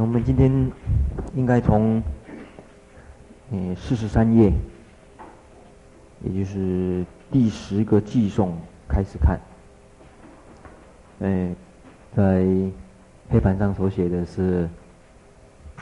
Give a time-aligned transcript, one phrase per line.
[0.00, 0.70] 我们今天
[1.34, 2.00] 应该从
[3.50, 4.52] 嗯四十三页，
[6.22, 8.56] 也就是第十个寄送
[8.88, 9.40] 开始看。
[11.18, 11.56] 嗯，
[12.14, 12.46] 在
[13.28, 14.68] 黑板上所写的是，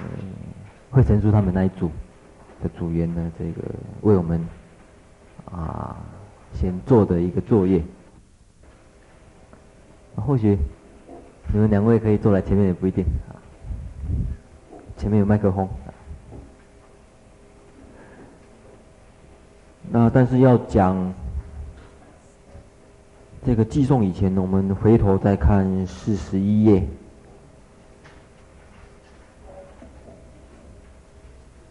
[0.01, 0.07] 嗯，
[0.91, 1.91] 惠成书他们那一组
[2.63, 3.63] 的组员呢，这个
[4.01, 4.41] 为我们
[5.51, 5.95] 啊
[6.55, 7.83] 先做的一个作业。
[10.15, 10.57] 或许
[11.53, 13.37] 你们两位可以坐来前面也不一定啊。
[14.97, 15.69] 前面有麦克风。
[19.89, 21.15] 那但是要讲
[23.45, 26.85] 这个寄送以前呢，我们回头再看四十一页，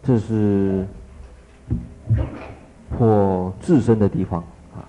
[0.02, 0.86] 这是
[2.96, 4.42] 破自身的地方
[4.74, 4.80] 啊。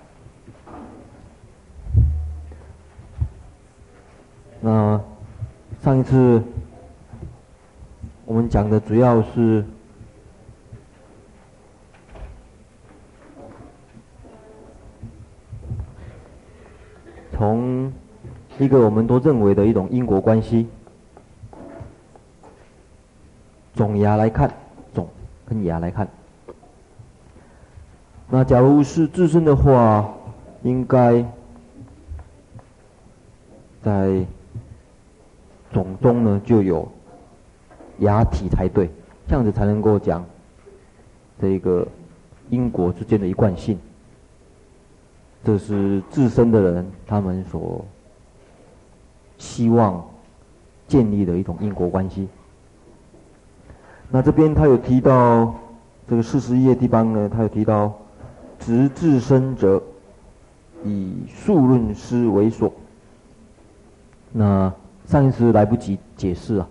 [4.60, 5.00] 那
[5.82, 6.42] 上一次。
[8.28, 9.64] 我们讲的主要是
[17.32, 17.90] 从
[18.58, 20.68] 一个我们都认为的一种因果关系
[23.74, 24.52] 总牙来看，
[24.92, 25.08] 总
[25.46, 26.06] 跟牙来看。
[28.28, 30.06] 那假如是自身的话，
[30.62, 31.24] 应该
[33.82, 34.22] 在
[35.72, 36.86] 总中呢就有。
[37.98, 38.90] 牙体才对，
[39.26, 40.24] 这样子才能够讲
[41.40, 41.86] 这个
[42.50, 43.78] 因果之间的一贯性。
[45.44, 47.84] 这是自身的人他们所
[49.38, 50.04] 希望
[50.88, 52.28] 建立的一种因果关系。
[54.10, 55.54] 那这边他有提到
[56.08, 57.94] 这个四十一页地方呢，他有提到
[58.58, 59.82] 执自身者
[60.84, 62.72] 以数论师为所。
[64.32, 64.72] 那
[65.06, 66.68] 上一次来不及解释啊。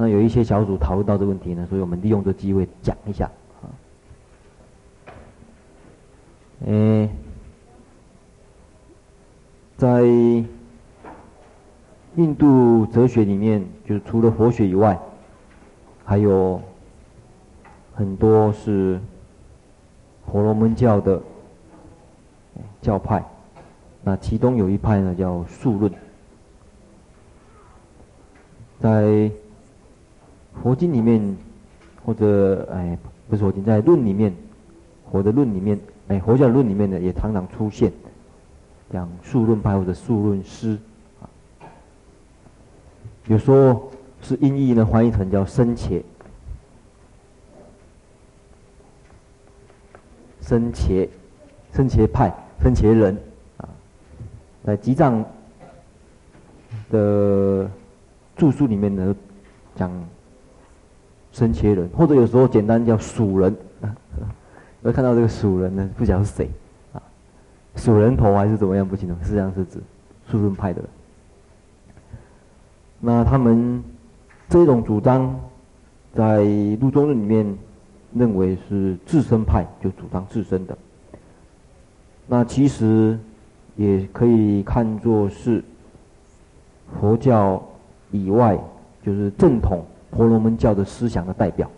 [0.00, 3.28] 那有一些小组讨论到这个问题呢，所以我们利用这机会讲一下
[3.60, 3.66] 啊。
[6.66, 7.10] 诶，
[9.76, 10.02] 在
[12.14, 14.96] 印度哲学里面，就是除了佛学以外，
[16.04, 16.62] 还有
[17.92, 19.00] 很多是
[20.26, 21.20] 婆罗门教的
[22.80, 23.24] 教派。
[24.04, 25.92] 那其中有一派呢，叫数论，
[28.78, 29.28] 在
[30.62, 31.36] 佛经里面，
[32.04, 32.98] 或者哎，
[33.28, 34.34] 不是佛经，在论里面，
[35.10, 37.92] 佛的论里面，哎，佛教论里面呢，也常常出现，
[38.92, 40.78] 讲数论派或者数论师，
[41.20, 41.28] 啊，
[43.26, 46.02] 有时候是音译呢翻译成叫僧伽，
[50.40, 51.08] 僧伽，
[51.72, 53.16] 僧伽派，僧伽人，
[53.58, 53.68] 啊，
[54.64, 55.24] 在集藏
[56.90, 57.70] 的
[58.36, 59.14] 著书里面呢，
[59.74, 59.90] 讲。
[61.38, 63.56] 生切人，或者有时候简单叫鼠人，
[64.82, 66.50] 我看到这个鼠人呢，不晓得是谁，
[66.92, 67.00] 啊，
[67.76, 69.80] 鼠人头还是怎么样不清楚，实际上是指
[70.28, 70.90] 数论派的人。
[72.98, 73.80] 那他们
[74.48, 75.38] 这种主张，
[76.12, 76.42] 在
[76.80, 77.56] 陆中论里面
[78.12, 80.76] 认为是自身派，就主张自身的。
[82.26, 83.16] 那其实
[83.76, 85.62] 也可以看作是
[87.00, 87.62] 佛教
[88.10, 88.58] 以外，
[89.04, 89.84] 就是正统。
[90.10, 91.70] 婆罗门教的思想的代表，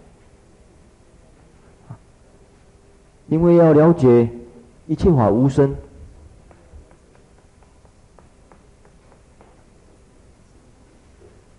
[3.29, 4.29] 因为要了解
[4.87, 5.75] 一切法无生，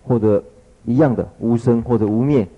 [0.02, 0.42] 或者
[0.84, 2.48] 一样的无生或者无灭，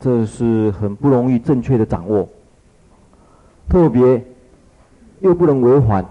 [0.00, 2.28] 这是很不容易正确的掌握，
[3.68, 4.24] 特别。
[5.20, 6.04] 又不能违反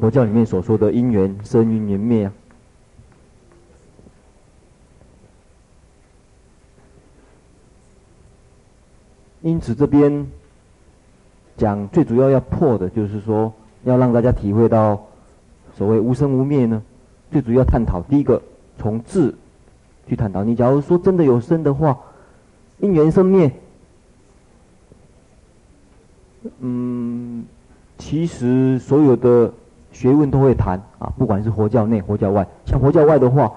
[0.00, 2.32] 佛教里面所说的因缘生、因缘灭啊。
[9.42, 10.26] 因此这边
[11.56, 13.52] 讲最主要要破的就是说，
[13.84, 15.06] 要让大家体会到
[15.74, 16.82] 所谓无生无灭呢，
[17.30, 18.42] 最主要探讨第一个
[18.78, 19.34] 从智
[20.08, 20.42] 去探讨。
[20.42, 21.98] 你假如说真的有生的话，
[22.78, 23.52] 因缘生灭，
[26.60, 27.44] 嗯。
[27.98, 29.52] 其实所有的
[29.92, 32.46] 学问都会谈啊，不管是佛教内、佛教外。
[32.64, 33.52] 像佛教外的话，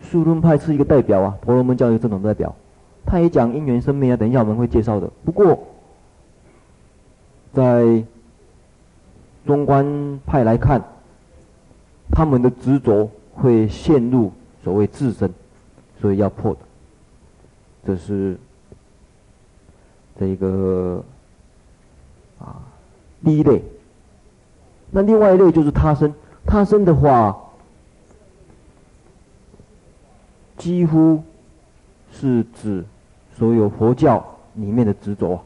[0.00, 2.54] 数论派是一个代表啊，婆罗门教一个正统代表，
[3.04, 4.16] 他也讲因缘生灭啊。
[4.16, 5.10] 等一下我们会介绍的。
[5.22, 5.58] 不过，
[7.52, 8.02] 在
[9.46, 10.82] 中观派来看，
[12.10, 14.32] 他们的执着会陷入
[14.64, 15.30] 所谓自身，
[16.00, 16.60] 所以要破的。
[17.86, 18.38] 这是
[20.18, 21.04] 这一个
[22.38, 22.62] 啊。
[23.24, 23.62] 第一类，
[24.90, 26.12] 那另外一类就是他生，
[26.46, 27.36] 他生的话，
[30.56, 31.22] 几乎
[32.12, 32.84] 是指
[33.36, 34.24] 所有佛教
[34.54, 35.40] 里面的执着。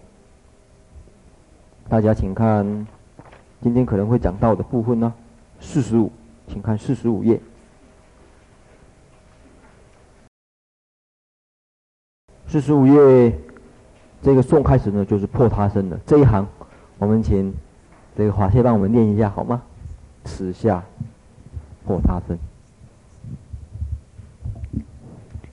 [1.88, 2.86] 大家请看，
[3.60, 5.12] 今天可能会讲到的部分呢，
[5.60, 6.10] 四十五，
[6.48, 7.40] 请看四十五页。
[12.46, 13.38] 四十五页
[14.22, 16.46] 这个颂开始呢，就是破他生的这一行，
[16.98, 17.52] 我们请
[18.16, 19.62] 这个法师帮我们念一下好吗？
[20.24, 20.82] 此下
[21.84, 22.38] 破他身。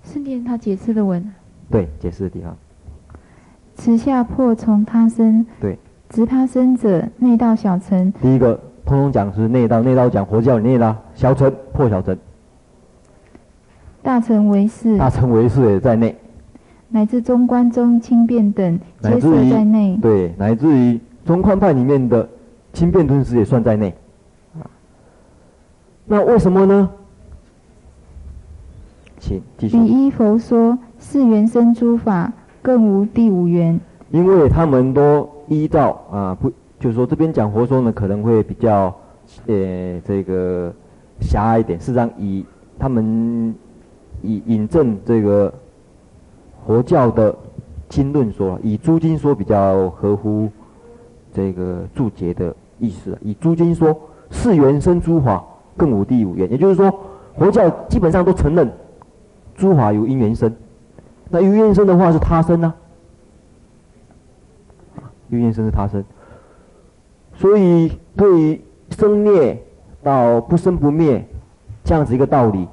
[0.03, 1.33] 是念他解释的文。
[1.69, 2.55] 对，解释的地方。
[3.75, 5.45] 此下破从他身。
[5.59, 5.77] 对。
[6.09, 8.11] 执他身者，内道小乘。
[8.21, 8.53] 第一个，
[8.85, 12.17] 通通讲是内道，内道讲佛教里内道，小乘破小乘。
[14.03, 14.97] 大乘唯是。
[14.97, 16.13] 大乘唯是也在内。
[16.89, 19.97] 乃至中观中轻便等，皆是在内。
[20.01, 22.27] 对，乃至于中观派里面的
[22.73, 23.93] 轻便顿师也算在内。
[26.05, 26.89] 那为什么呢？
[29.19, 29.77] 请继续。
[29.77, 33.79] 彼依佛说，是缘生诸法，更无第五缘。
[34.09, 38.93] 因为他们都依照啊，不，就是说这边讲佛说呢，可能会比较，
[39.45, 40.73] 呃，这个
[41.21, 41.79] 狭隘一点。
[41.79, 42.45] 事实上，以
[42.77, 43.55] 他们
[44.21, 45.53] 以引证这个
[46.65, 47.33] 佛教的
[47.87, 50.49] 经论说，以诸经说比较合乎
[51.31, 53.17] 这个注解的意思。
[53.21, 53.97] 以诸经说，
[54.29, 55.41] 是缘生诸法，
[55.77, 56.51] 更无第五缘。
[56.51, 56.93] 也就是说，
[57.37, 58.69] 佛教基本上都承认
[59.55, 60.53] 诸法有因缘生。
[61.29, 62.73] 那因缘生的话，是他生呢？
[65.29, 66.03] 因缘生是他生，
[67.35, 69.63] 所以对于生灭
[70.03, 71.25] 到不生不灭
[71.85, 72.67] 这样子一个道理，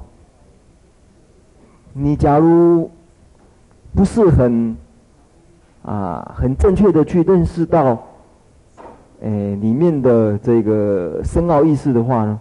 [1.92, 2.90] 你假如
[3.94, 4.76] 不是很
[5.84, 7.96] 啊很正确的去认识到，
[9.20, 12.40] 诶、呃、里面的这个深奥意思的话呢，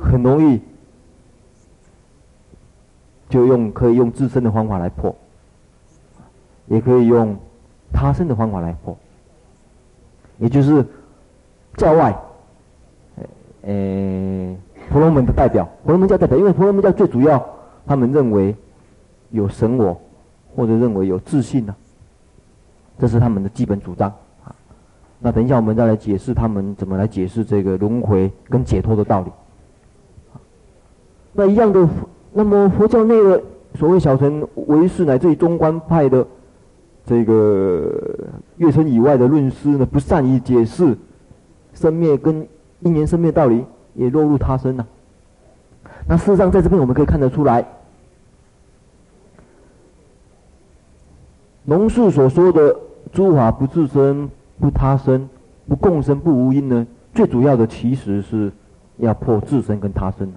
[0.00, 0.60] 很容易
[3.28, 5.14] 就用可以用自身的方法来破，
[6.66, 7.36] 也可以用。
[7.94, 8.96] 他生的方法来破，
[10.38, 10.82] 也就是
[11.76, 12.18] 教外，
[13.60, 14.56] 呃，
[14.88, 17.46] 婆罗门的代表，婆罗门教代表，因为婆罗门教最主要，
[17.86, 18.56] 他们认为
[19.28, 20.00] 有神我，
[20.56, 21.76] 或者认为有自信呢、
[22.98, 24.10] 这是他们的基本主张。
[25.22, 29.30] 那等一下我们再来解释他们怎么来解释这个轮回跟解脱的道理。
[31.32, 31.88] 那一样的，
[32.32, 33.42] 那么佛教内的
[33.76, 36.26] 所谓小乘唯识乃至于中观派的。
[37.04, 37.90] 这个
[38.58, 40.96] 月称以外的论师呢，不善于解释
[41.74, 42.46] 生灭跟
[42.78, 43.64] 因缘生灭道理，
[43.94, 44.86] 也落入他生了、
[46.06, 47.66] 那事实上，在这边我们可以看得出来，
[51.64, 52.76] 龙树所说的
[53.12, 54.30] 诸法不自生、
[54.60, 55.28] 不他生、
[55.68, 58.52] 不共生、不无因呢，最主要的其实是
[58.98, 60.30] 要破自身跟他生。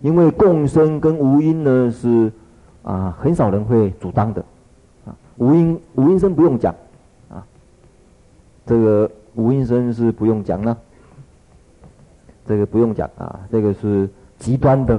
[0.00, 2.32] 因为共生跟无因呢，是
[2.82, 4.42] 啊，很少人会主张的
[5.04, 5.14] 啊。
[5.36, 6.74] 无因无因生不用讲，
[7.28, 7.44] 啊，
[8.64, 10.74] 这个无因生是不用讲了，
[12.46, 14.08] 这个不用讲啊，这个是
[14.38, 14.98] 极端的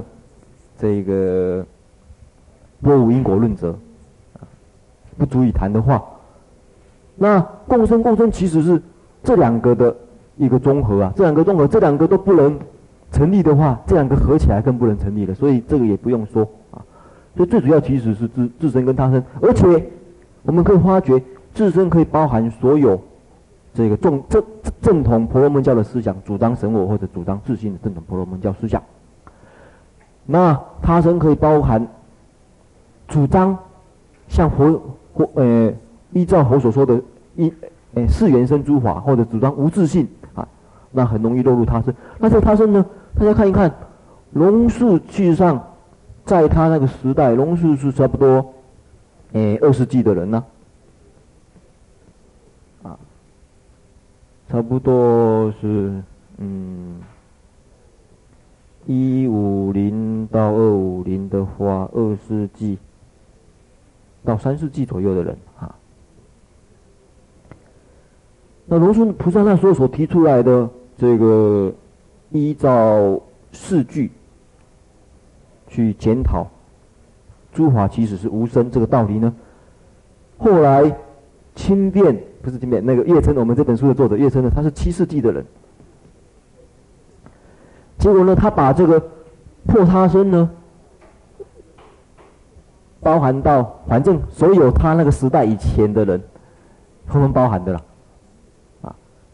[0.78, 1.66] 这个
[2.80, 3.76] 多无因果论者，
[5.18, 6.04] 不足以谈的话。
[7.22, 8.82] 那共生共生其实是
[9.22, 9.94] 这两个的
[10.36, 12.58] 一个综合啊，这两个综合，这两个都不能
[13.12, 16.42] 成立的话，这两个合起来更不能成立了，所以这个也不用说
[16.72, 16.82] 啊。
[17.36, 19.88] 所以最主要其实是自自身跟他生，而且。
[20.44, 21.22] 我们可以发觉，
[21.54, 23.00] 自身可以包含所有
[23.72, 24.42] 这个正正
[24.80, 28.82] 正统婆罗门教的思想，主张神我或者主张自信的正统婆罗门教思想。
[30.26, 31.86] 那他身可以包含
[33.06, 33.56] 主张
[34.26, 34.82] 像佛
[35.14, 35.72] 佛呃
[36.12, 37.00] 依照佛所说的
[37.36, 37.52] 一
[37.94, 40.46] 呃是缘生诸法，或者主张无自性啊，
[40.90, 41.94] 那很容易落入他身。
[42.18, 42.84] 那这个他身呢，
[43.18, 43.72] 大家看一看，
[44.32, 45.62] 龙树其实上
[46.24, 48.54] 在他那个时代，龙树是差不多。
[49.32, 50.44] 诶，二世纪的人呢、
[52.82, 52.90] 啊？
[52.90, 52.98] 啊，
[54.48, 56.02] 差不多是
[56.36, 57.00] 嗯，
[58.84, 62.78] 一五零到二五零的话，二世纪
[64.22, 65.74] 到三世纪左右的人啊。
[68.72, 71.70] 那龙树菩萨那时候所提出来的这个，
[72.30, 73.20] 依照
[73.52, 74.10] 四句
[75.68, 76.46] 去检讨。
[77.52, 79.30] 诸法其实是无生这个道理呢，
[80.38, 80.90] 后来
[81.54, 85.44] 轻便不是轻便，那个叶琛我们这本书的作者叶琛呢，他是七世纪的人，
[87.98, 88.98] 结果呢，他把这个
[89.66, 90.48] 破他生呢，
[93.00, 96.18] 包含到反正所有他那个时代以前的人，
[97.06, 97.84] 通通包含的了，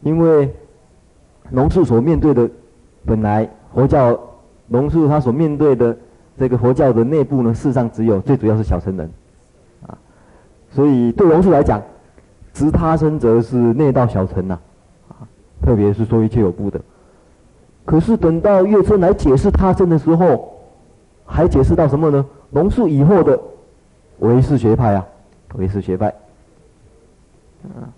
[0.02, 0.52] 因为
[1.50, 2.49] 龙树所面对的
[3.05, 4.19] 本来佛教
[4.69, 5.97] 龙树他所面对的
[6.38, 9.11] 这个佛教的内部呢，事实上只有最主要是小乘人，
[9.87, 9.97] 啊，
[10.71, 11.83] 所以对龙树来讲，
[12.52, 14.59] 执他生则是内道小乘呐，
[15.09, 15.26] 啊，
[15.62, 16.81] 特别是说一切有部的。
[17.85, 20.55] 可是等到月称来解释他生的时候，
[21.25, 22.25] 还解释到什么呢？
[22.50, 23.38] 龙树以后的
[24.21, 25.07] 唯识学派啊，
[25.55, 26.09] 唯识学派，
[27.64, 27.88] 啊，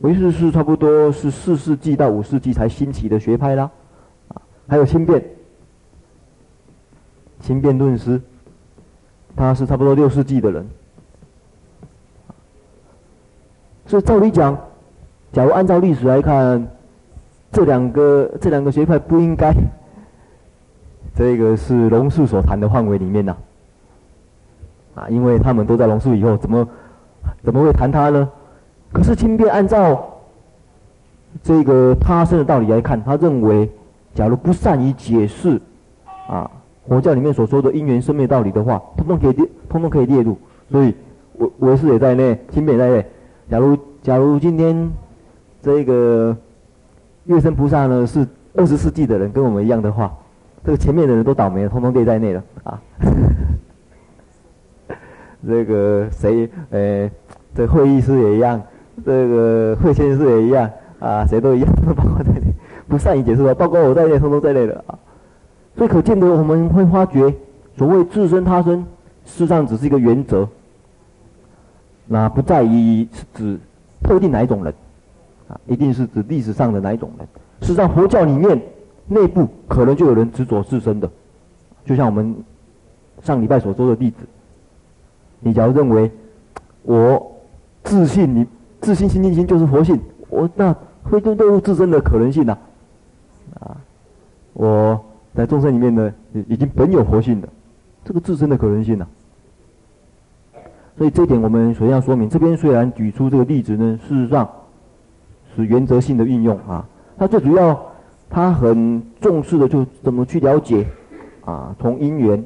[0.00, 3.70] 唯识是差不多是四世纪到五世纪才兴起的学派啦，
[4.28, 5.24] 啊，还有新辩，
[7.40, 8.20] 新辩论师，
[9.34, 10.66] 他是差不多六世纪的人，
[13.86, 14.58] 所以照理讲，
[15.32, 16.66] 假如按照历史来看。
[17.52, 19.54] 这两个这两个学派不应该，
[21.14, 23.36] 这个是龙树所谈的范围里面呐，
[24.94, 26.68] 啊，因为他们都在龙树以后，怎么
[27.42, 28.28] 怎么会谈他呢？
[28.92, 30.18] 可是亲辨按照
[31.42, 33.68] 这个他生的道理来看，他认为，
[34.14, 35.60] 假如不善于解释
[36.28, 36.50] 啊
[36.88, 40.36] 佛教里面所说的因缘生灭道理的话，通通可以列，通通可以列入。
[40.70, 40.94] 所以
[41.34, 43.06] 我我是也在内，亲辨也在内。
[43.50, 44.90] 假如假如今天
[45.62, 46.36] 这个。
[47.26, 48.24] 月生菩萨呢是
[48.54, 50.16] 二十世纪的人，跟我们一样的话，
[50.64, 52.80] 这个前面的人都倒霉了，通通列在内了啊。
[55.44, 57.10] 这个谁，呃，
[57.52, 58.62] 这会议师也一样，
[59.04, 62.52] 这个慧先生也一样啊，谁都一样，包括在内，
[62.88, 64.98] 不善于解释的，包括我在内，通通在内的啊。
[65.76, 67.34] 所以可见得我们会发觉，
[67.76, 68.80] 所谓自生他生，
[69.24, 70.48] 事实上只是一个原则，
[72.06, 73.58] 那不在于是指
[74.02, 74.72] 特定哪一种人。
[75.48, 77.28] 啊，一定是指历史上的哪一种人？
[77.60, 78.60] 事实上，佛教里面
[79.06, 81.08] 内部可能就有人执着自身的，
[81.84, 82.34] 就像我们
[83.22, 84.26] 上礼拜所说的例子。
[85.38, 86.10] 你假如认为
[86.82, 87.30] 我
[87.84, 88.44] 自信，你
[88.86, 92.56] 自信心、信心就是佛性，我那会都都有自身的可能性呐。
[93.58, 93.76] 啊，
[94.52, 96.14] 我在众生里面呢，
[96.48, 97.48] 已经本有佛性的
[98.04, 99.04] 这个自身的可能性呐。
[100.96, 102.28] 所以这点我们首先要说明。
[102.28, 104.48] 这边虽然举出这个例子呢，事实上。
[105.54, 107.80] 是原则性的运用啊，他最主要，
[108.28, 110.86] 他很重视的就怎么去了解，
[111.46, 112.44] 啊，从因缘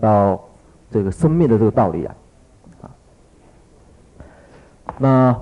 [0.00, 0.42] 到
[0.90, 2.12] 这个生命的这个道理，啊，
[4.98, 5.36] 那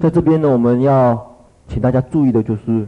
[0.00, 1.36] 在这边呢，我们要
[1.68, 2.86] 请大家注意的就是，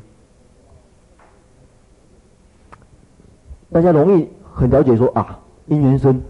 [3.71, 6.21] 大家容易很了解说啊，因缘生，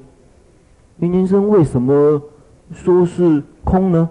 [0.98, 2.20] 因缘生为什么
[2.72, 4.08] 说是空呢？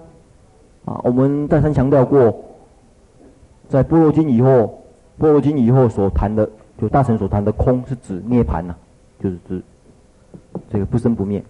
[0.86, 2.44] 啊，我们再三强调过，
[3.68, 4.82] 在般若经以后，
[5.18, 6.50] 般若经以后所谈的，
[6.80, 8.76] 就大乘所谈的空，是指涅槃呐，
[9.20, 9.62] 就是指
[10.70, 11.44] 这个不生不灭。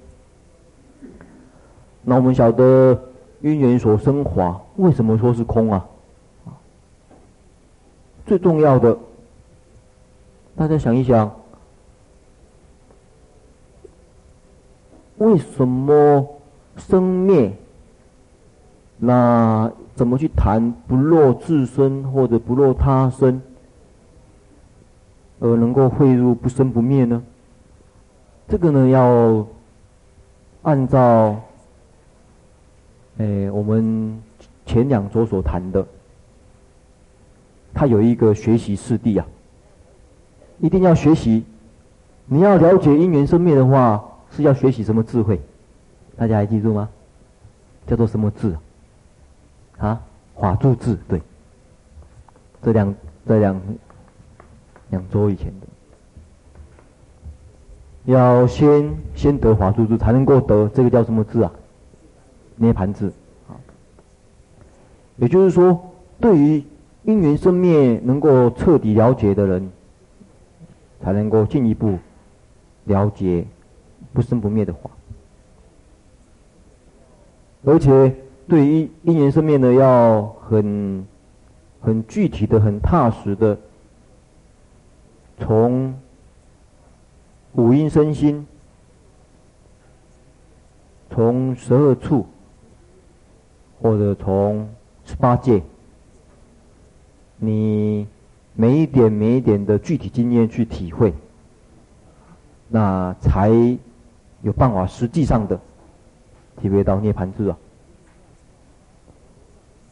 [2.03, 2.99] 那我们晓得
[3.41, 5.86] 因缘所升华，为什么说是空啊？
[8.25, 8.98] 最重要的，
[10.56, 11.32] 大家想一想，
[15.17, 16.27] 为什么
[16.75, 17.53] 生灭？
[18.98, 23.41] 那怎么去谈不落自身或者不落他身，
[25.39, 27.24] 而能够汇入不生不灭呢？
[28.48, 29.46] 这个呢，要
[30.63, 31.36] 按照，
[33.17, 34.21] 哎，我们
[34.65, 35.86] 前两周所谈的，
[37.74, 39.25] 它有一个学习次第啊，
[40.59, 41.43] 一定要学习。
[42.25, 45.39] 你要了解因缘生灭的话，是要学习什么智慧？
[46.15, 46.89] 大家还记住吗？
[47.88, 48.55] 叫做什么智？
[49.77, 50.01] 啊，
[50.36, 51.21] 法住智对，
[52.62, 52.93] 这两
[53.25, 53.62] 这两
[54.89, 55.67] 两周以前的，
[58.05, 61.51] 要先先得法住智，才能够得这个叫什么智啊？
[62.57, 63.07] 涅盘智
[63.47, 63.55] 啊。
[65.15, 65.79] 也就是说，
[66.19, 66.63] 对于
[67.03, 69.71] 因缘生灭能够彻底了解的人，
[71.01, 71.97] 才能够进一步
[72.83, 73.45] 了解
[74.13, 74.89] 不生不灭的法，
[77.63, 78.13] 而且。
[78.49, 81.05] 对于因缘生灭呢，要很
[81.81, 83.57] 很具体的、很踏实的，
[85.37, 85.93] 从
[87.55, 88.47] 五阴身心，
[91.11, 92.25] 从十二处，
[93.81, 94.67] 或者从
[95.05, 95.62] 十八界，
[97.38, 98.07] 你
[98.53, 101.13] 每一点每一点的具体经验去体会，
[102.69, 103.50] 那才
[104.41, 105.60] 有办法实际上的
[106.60, 107.57] 体会到涅槃智啊。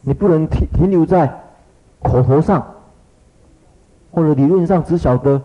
[0.02, 1.40] 你不能停停留在
[2.00, 2.74] 口头上，
[4.10, 5.40] 或者理论上只晓得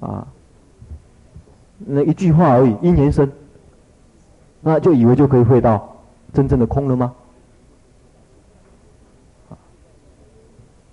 [0.00, 0.26] 啊
[1.78, 3.30] 那一句话而已，因缘生，
[4.60, 5.96] 那就以为就可以会到
[6.32, 7.14] 真正的空了吗？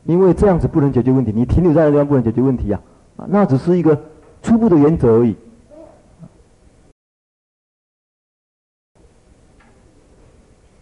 [0.05, 2.79] 因为这样子不能解决问题，你停留在那地方不能解决问题呀，
[3.15, 3.97] 啊，那只是一个
[4.41, 5.35] 初步的原则而已。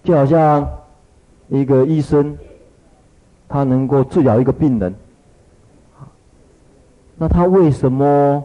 [0.04, 0.68] 就好像
[1.50, 2.36] 一个医生，
[3.48, 4.96] 他能够治疗一个病人，
[7.18, 8.44] 那他为什么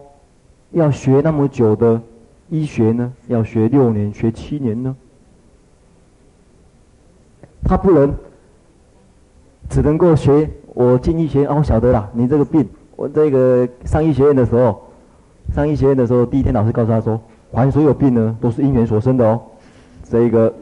[0.72, 1.98] 要学那么久的
[2.50, 3.10] 医学呢？
[3.28, 4.94] 要学六年、学七年呢？
[7.64, 8.14] 他不能
[9.68, 10.48] 只能够学。
[10.74, 14.78] 我进医学院，哦，我晓得啦，你这个病，我这个上医学院的时候，
[15.54, 17.18] 上医学院的时候，第一天老师告诉他说，
[17.50, 19.40] 凡所有病呢，都是因缘所生的哦。
[20.04, 20.52] 这个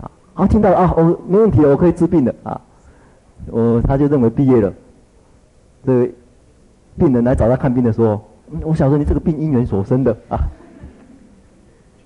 [0.00, 2.58] 啊，啊，听到啊，我、没问题，我可以治病的啊。
[3.48, 4.72] 我、他就认为毕业了。
[5.84, 6.10] 这
[6.96, 8.24] 病人来找他看病的时候，
[8.62, 10.38] 我想说你这个病因缘所生的啊，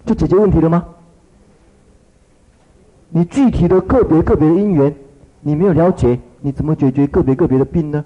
[0.05, 0.85] 就解决问题了吗？
[3.11, 4.93] 你具体的个别个别的因缘，
[5.41, 8.05] 你没有了解，你怎么解决个别个别的病呢？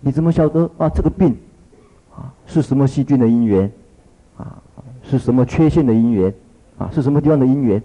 [0.00, 0.88] 你怎么晓得啊？
[0.88, 1.36] 这个病
[2.14, 3.70] 啊是什么细菌的因缘
[4.36, 4.62] 啊？
[5.02, 6.32] 是什么缺陷的因缘
[6.78, 6.90] 啊？
[6.92, 7.82] 是什么地方的因缘？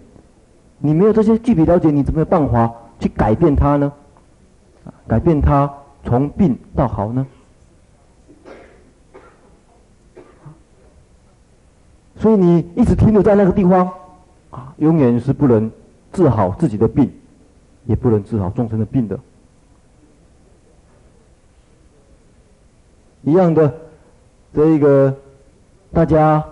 [0.78, 3.92] 你没有这些具体了解，你怎么有办法去改变它呢？
[5.06, 5.72] 改变它
[6.04, 7.26] 从病到好呢？
[12.18, 13.90] 所以你一直停留在那个地方，
[14.50, 15.70] 啊，永远是不能
[16.12, 17.12] 治好自己的病，
[17.86, 19.18] 也不能治好众生的病的。
[23.22, 23.74] 一样的，
[24.54, 25.16] 这一个
[25.92, 26.44] 大家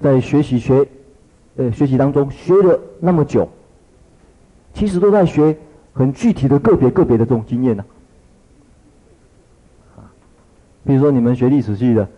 [0.00, 0.86] 在学习学。
[1.56, 3.48] 呃，学习当中学了那么久，
[4.72, 5.56] 其实都在学
[5.92, 7.84] 很具体的个别个别的这种经验呢、
[9.94, 10.02] 啊。
[10.84, 12.08] 比如说你们学历史系的，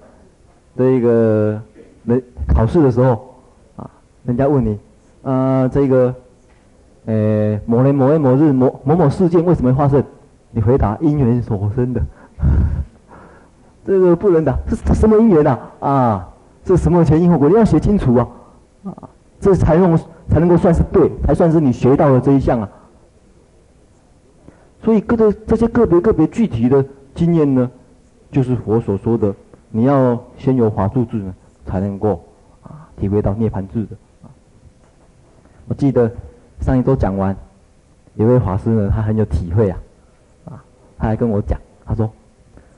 [0.75, 1.61] 这个
[2.05, 3.35] 人考试的时候，
[3.77, 3.91] 啊，
[4.25, 4.79] 人家问你，
[5.23, 6.15] 啊，这个，
[7.07, 10.05] 呃，某年某月某日某某某事件为什么会发生？
[10.51, 12.03] 你回答因缘所生的。
[13.85, 15.71] 这个不能的， 这什么因缘啊？
[15.81, 16.29] 啊，
[16.65, 17.49] 这什么前因后果？
[17.49, 18.29] 你要写清楚啊，
[18.85, 19.09] 啊。
[19.39, 19.97] 这才能
[20.29, 22.69] 才能够算是对，才算是你学到的这一项啊。
[24.83, 27.71] 所以各个这些个别个别具体的经验呢，
[28.33, 29.33] 就是佛所说的，
[29.71, 31.35] 你要先有法住智呢，
[31.67, 32.25] 才能够
[32.63, 33.97] 啊体会到涅槃智的。
[35.69, 36.11] 我记得
[36.61, 37.37] 上一周讲完，
[38.15, 39.79] 有位法师呢，他很有体会啊，
[40.47, 40.65] 啊，
[40.99, 42.11] 他还跟我讲，他说，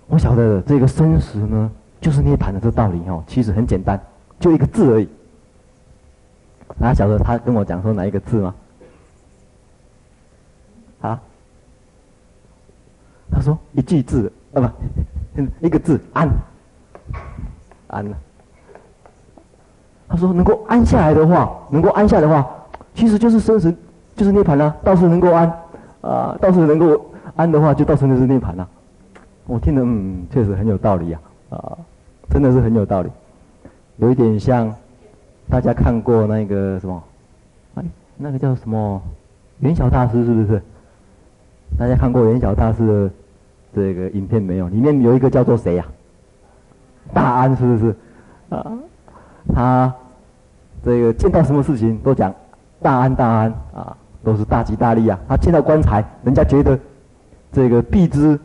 [0.06, 3.98] 我晓得这个生死呢，就是涅槃的这道理哦，其实很简单，
[4.38, 5.08] 就一个字而已。
[6.78, 8.54] 大家晓得他跟我讲说哪一个字吗？
[11.00, 11.20] 啊？
[13.30, 14.72] 他说一句字啊
[15.34, 16.28] 不， 一个字安，
[17.86, 18.16] 安了。
[20.08, 22.50] 他说能够安下来的话，能够安下来的话，
[22.98, 23.72] 其实就是生死，
[24.16, 24.76] 就是涅槃了。
[24.82, 25.48] 倒是能够安，
[26.00, 27.00] 啊，倒是能够
[27.36, 28.68] 安的话，就倒是就是涅槃了。
[29.46, 31.78] 我听得嗯，确实很有道理呀，啊，
[32.28, 33.10] 真的是很有道理，
[33.98, 34.74] 有一点像。
[35.48, 37.02] 大家看过那个什么？
[37.76, 37.84] 哎，
[38.16, 39.00] 那个叫什么？
[39.60, 40.60] 圆晓大师是不是？
[41.78, 43.10] 大家看过圆晓大师的
[43.74, 44.68] 这个影片没有？
[44.68, 45.86] 里面有一个叫做谁呀？
[47.14, 47.96] 大安是不是？
[48.50, 48.76] 啊，
[49.54, 49.94] 他
[50.84, 52.34] 这个见到什么事情都讲
[52.82, 55.18] 大安大安啊，都是大吉大利啊。
[55.28, 56.78] 他见到棺材，人家觉得
[57.52, 58.38] 这个避之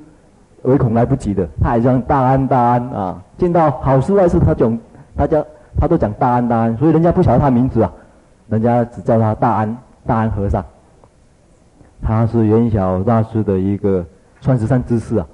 [0.63, 3.21] 唯恐来不及的，他还讲大安大安啊。
[3.37, 4.79] 见到好事坏事，他讲
[5.15, 5.43] 大家。
[5.75, 7.91] 他都讲大安大安，所以人家不晓得他名字啊，
[8.47, 10.63] 人家只叫他大安大安和尚。
[11.99, 14.05] 他是圆晓大师的一个
[14.39, 15.25] 钻石山居士啊，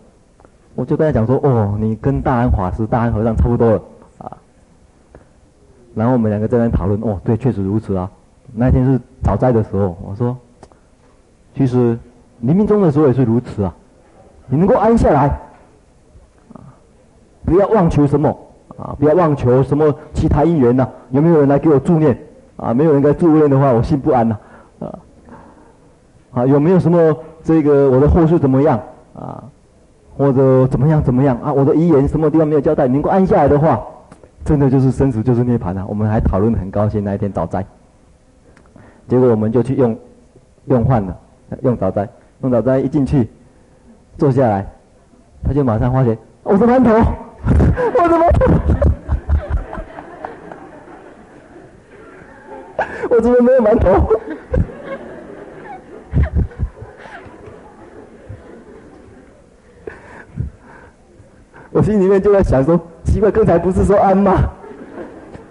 [0.75, 3.81] 我就跟他讲说，哦，你跟大安法师、大安和尚差不多了
[4.19, 4.31] 啊。
[5.93, 8.09] 然后我们两个在那讨论，哦，对，确实如此啊。
[8.53, 10.37] 那天是早斋的时候，我说，
[11.55, 11.97] 其实
[12.41, 13.73] 临命中的时候也是如此啊，
[14.47, 15.27] 你能够安下来，
[16.53, 16.61] 啊，
[17.45, 18.37] 不要妄求什么。
[18.77, 22.17] 啊，不要妄求什么其他因缘呐、有没有人来给我助念？
[22.55, 24.37] 啊，没有人来助念的话，我心不安呐、
[24.79, 24.99] 啊。
[26.31, 28.79] 啊，有没有什么这个我的后事怎么样？
[29.13, 29.43] 啊，
[30.15, 31.37] 或者怎么样怎么样？
[31.43, 32.87] 啊，我的遗言什么地方没有交代？
[32.87, 33.81] 你能够安下来的话，
[34.45, 35.85] 真的就是生死就是涅槃啊！
[35.85, 37.65] 我们还讨论得很高兴那一天早斋，
[39.09, 39.97] 结果我们就去用
[40.65, 41.17] 用饭了，
[41.63, 42.07] 用早斋，
[42.43, 43.27] 用早斋一进去
[44.17, 44.67] 坐下来，
[45.43, 46.91] 他就马上发现我的馒头。
[47.95, 48.25] 我怎么？
[53.09, 53.89] 我怎么没有馒头？
[61.71, 64.51] 我心里面就在想说：奇怪，刚才不是说安吗？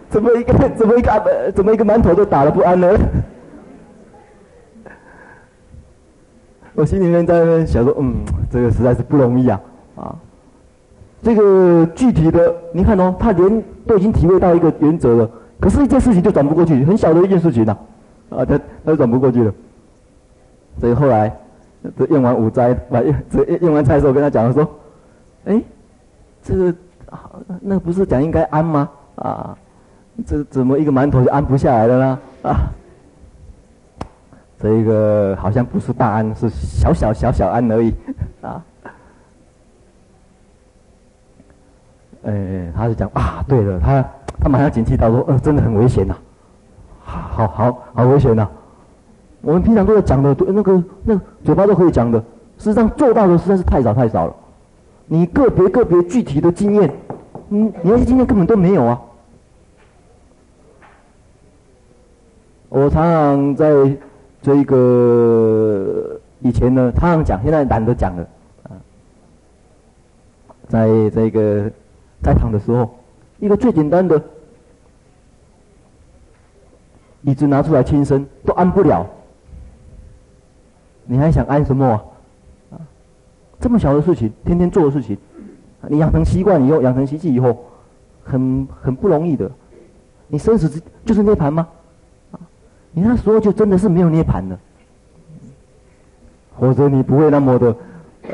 [0.08, 2.88] 怎么一个怎么一个怎么一个馒头都打了不安呢？
[6.78, 8.14] 我心里面在那想说，嗯，
[8.48, 9.60] 这个实在是不容易啊，
[9.96, 10.14] 啊，
[11.20, 17.76] 这个具体的，你看哦，他连都已经体会到一个原则了，可是一件事情就转不过去，很小的一件事情呐，
[18.30, 19.52] 啊，他他就转不过去了。
[20.78, 21.36] 所以后来，
[21.98, 24.70] 这用完午斋，把用这用完菜的时候，跟他讲了说，
[25.46, 25.60] 哎，
[26.44, 26.72] 这个
[27.60, 28.88] 那不是讲应该安吗？
[29.16, 29.58] 啊，
[30.24, 32.18] 这怎么一个馒头就安不下来了呢？
[32.42, 32.70] 啊，
[34.60, 37.94] 这个好像不是大安，是小小小小安而已，
[38.42, 38.64] 啊。
[42.24, 44.04] 哎，他是讲啊，对了，他
[44.40, 46.16] 他马上警惕到说，呃，真的很危险呐，
[47.04, 48.48] 好好好好危险呐。
[49.40, 52.18] 我们平常都在讲的，对那个那个嘴巴都可以讲的，
[52.58, 54.34] 实际上做到的实在是太少太少了。
[55.06, 56.92] 你个别个别具体的经验，
[57.50, 59.00] 嗯，你那些经验根本都没有啊。
[62.68, 63.96] 我常常在
[64.40, 68.26] 这个以前呢，常常讲，现在懒得讲了
[68.64, 68.70] 啊。
[70.68, 71.70] 在这个
[72.22, 72.94] 在场的时候，
[73.40, 74.22] 一个最简单的
[77.22, 79.06] 椅子拿出来轻身都安不了。
[81.04, 82.04] 你还想安什么啊？
[82.72, 82.78] 啊，
[83.58, 85.18] 这么小的事情，天天做的事情，
[85.88, 87.64] 你养成习惯以后，养成习气以后，
[88.22, 89.50] 很很不容易的。
[90.28, 91.66] 你生死之就是涅盘吗？
[92.92, 94.58] 你那时候就真的是没有涅槃了，
[96.58, 97.76] 否则你不会那么的，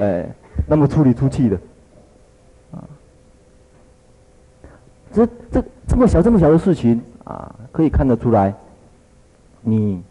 [0.00, 0.26] 哎，
[0.66, 1.58] 那么出里出气的，
[2.72, 2.80] 啊，
[5.12, 8.54] 这这这么小这么小的事情啊，可以看得出来，
[9.60, 10.02] 你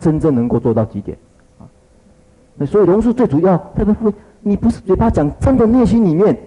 [0.00, 1.16] 真正能够做到几点？
[2.56, 6.38] 那所以龙树最主要，特别会，你不是嘴巴讲，真的内心里面，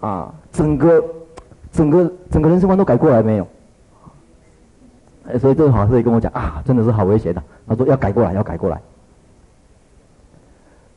[0.00, 1.04] 啊，整个，
[1.72, 3.46] 整个整个人生观都改过来没有？
[5.28, 7.42] 哎，所以这个法师也跟我讲啊，真的是好危险的。
[7.66, 8.80] 他说要改过来，要改过来。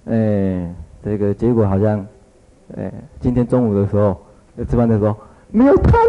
[0.06, 2.06] 哎，这个结果好像，
[2.78, 4.18] 哎，今天中午的时候，
[4.70, 5.15] 吃饭的时候
[5.52, 6.00] 没有汤，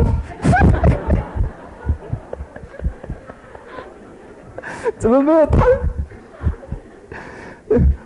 [4.99, 5.63] 怎么没有汤？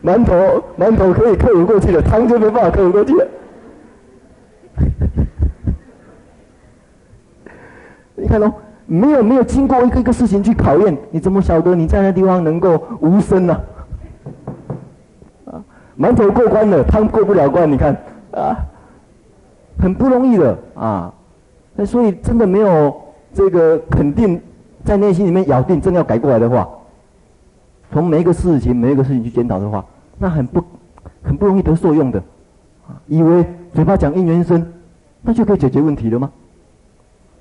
[0.03, 3.27] 馒头，馒头可以克服过去的，汤就没办法克服过去了。
[8.15, 8.53] 你看喽，
[8.87, 13.61] 没有没有经过一个一个事情去考验，你怎么晓得你在那地方能够无生呢？
[15.47, 15.63] 啊，
[15.99, 17.97] 馒头过关了，汤过不了关，你看
[18.33, 18.57] 啊，
[19.79, 21.13] 很不容易的啊。
[21.75, 22.95] 那所以真的没有
[23.33, 24.41] 这个肯定，
[24.85, 26.69] 在内心里面咬定真的要改过来的话，
[27.91, 29.85] 从每一个事情每一个事情去检讨的话。
[30.19, 30.63] 那很不，
[31.23, 32.23] 很不容易得受用的，
[32.87, 33.45] 啊，以为
[33.75, 34.65] 嘴巴讲因缘生，
[35.23, 36.31] 那就可以解决问题了吗？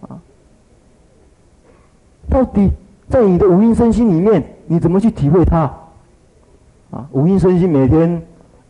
[0.01, 0.17] 啊，
[2.33, 2.71] 到底
[3.07, 5.71] 在你的五阴身心里面，你怎么去体会它？
[6.89, 8.19] 啊，五阴身心每天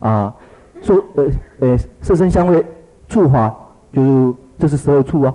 [0.00, 0.34] 啊，
[0.82, 1.26] 说呃
[1.60, 2.62] 呃色声香味
[3.08, 3.54] 触法，
[3.90, 5.34] 就是这是十二处啊，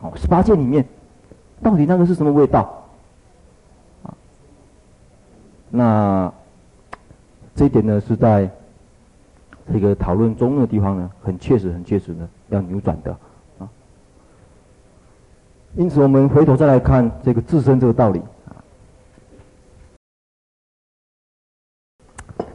[0.00, 0.82] 哦，十八界里面，
[1.62, 2.82] 到底那个是什么味道？
[4.04, 4.08] 啊，
[5.68, 6.32] 那。
[7.56, 8.50] 这一点呢，是在
[9.72, 13.16] 这个讨论中的地方呢，很切实、很切实的要扭转的。
[15.76, 18.54] 因此，我们回头再来看这个自身这个道理啊。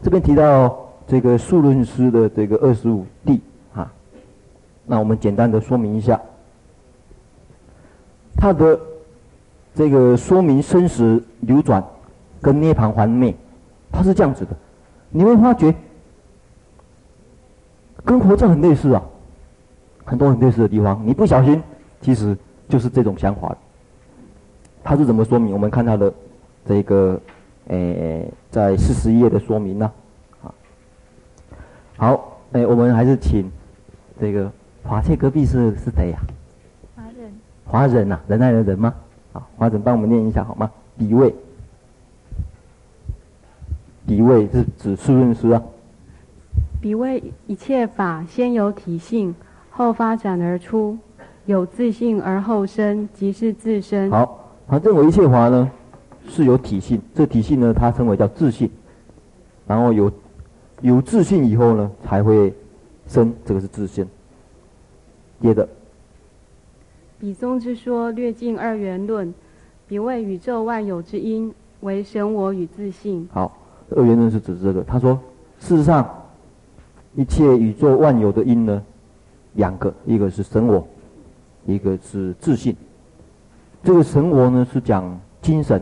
[0.01, 3.41] 这边提到这个数论师的这个二十五地
[3.73, 3.91] 啊，
[4.85, 6.19] 那我们简单的说明一下，
[8.37, 8.79] 他的
[9.75, 11.83] 这个说明生死流转
[12.41, 13.35] 跟涅槃还灭，
[13.91, 14.55] 他是这样子的。
[15.09, 15.75] 你会发觉，
[18.05, 19.03] 跟佛教很类似啊，
[20.05, 21.05] 很多很类似的地方。
[21.05, 21.61] 你不小心，
[21.99, 22.37] 其实
[22.69, 23.57] 就是这种想法。
[24.81, 25.51] 他是怎么说明？
[25.51, 26.13] 我们看他的
[26.65, 27.19] 这个，
[27.67, 29.91] 诶，在四十页的说明呢？
[30.41, 30.53] 啊，
[31.97, 33.51] 好，诶，我们还是请
[34.21, 34.49] 这个
[34.83, 36.19] 华切隔壁是是谁呀？
[36.95, 37.33] 华人。
[37.65, 38.93] 华人呐，仁爱的人吗？
[39.33, 40.71] 啊，华人帮我们念一下好吗？
[40.97, 41.35] 彼位。
[44.07, 45.61] 彼位是指数论师啊。
[46.81, 49.35] 彼位一切法先有体性，
[49.69, 50.97] 后发展而出，
[51.49, 54.11] 有自信而后生，即是自身。
[54.11, 55.67] 好，他认为一切法呢
[56.27, 58.69] 是有体性，这体性呢他称为叫自信，
[59.65, 60.11] 然后有
[60.81, 62.53] 有自信以后呢才会
[63.07, 64.05] 生，这个是自信。
[65.41, 65.67] 接着，
[67.19, 69.33] 比宗之说略尽二元论，
[69.87, 73.27] 比谓宇宙万有之因为神我与自信。
[73.31, 73.57] 好。
[73.97, 75.19] 二元论是指这个，他说，
[75.59, 76.07] 事实上，
[77.15, 78.83] 一切宇宙万有的因呢，
[79.55, 80.87] 两个，一个是神我，
[81.73, 82.75] 一个是自信。
[83.83, 85.81] 这个神我呢是讲精神，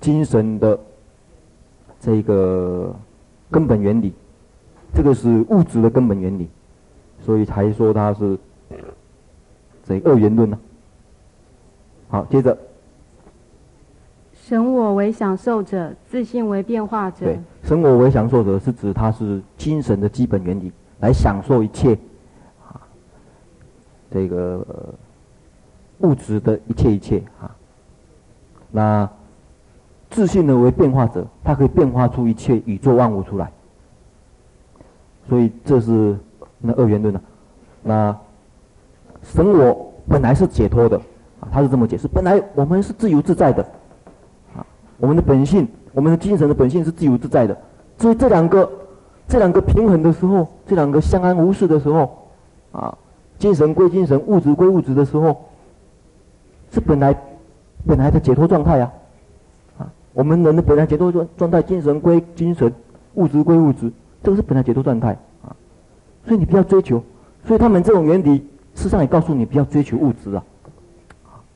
[0.00, 0.78] 精神的
[2.00, 2.94] 这个
[3.50, 4.12] 根本原理，
[4.94, 6.48] 这个是物质的根本原理，
[7.20, 8.38] 所以才说它是
[9.84, 10.58] 这个二元论呢、
[12.08, 12.20] 啊。
[12.20, 12.56] 好，接着。
[14.34, 17.24] 神我为享受者，自信为变化者。
[17.24, 21.98] 对，神我为享受者是指它是精神的基本原理，来享受一切，啊，
[24.12, 24.64] 这个
[26.00, 27.50] 物质的一切一切啊。
[28.70, 29.08] 那
[30.10, 33.50] 自信呢为变化者，它可以变化出一切宇宙万物出来。
[35.28, 36.16] 所以这是
[36.58, 37.20] 那二元论啊。
[37.82, 38.16] 那
[39.22, 40.96] 神我本来是解脱的
[41.40, 43.62] 啊，他是这么解释，本来我们是自由自在的
[44.54, 44.66] 啊。
[44.98, 47.56] 我们的本性，我们的精神的本性是自由自在的，
[47.98, 48.68] 所以这两个，
[49.28, 52.28] 这两个平衡的时候，这两个相安无事的时候，
[52.72, 52.98] 啊，
[53.38, 55.44] 精神归精神，物质归物质的时候，
[56.70, 57.14] 是本来
[57.86, 58.92] 本来的解脱状态呀，
[59.78, 62.72] 啊，我们人的本来解脱状状态，精神归精神，
[63.14, 63.90] 物质归物质，
[64.22, 65.56] 这个是本来解脱状态啊，
[66.24, 67.02] 所以你不要追求，
[67.44, 68.38] 所以他们这种原理，
[68.74, 70.44] 事实上也告诉你不要追求物质啊，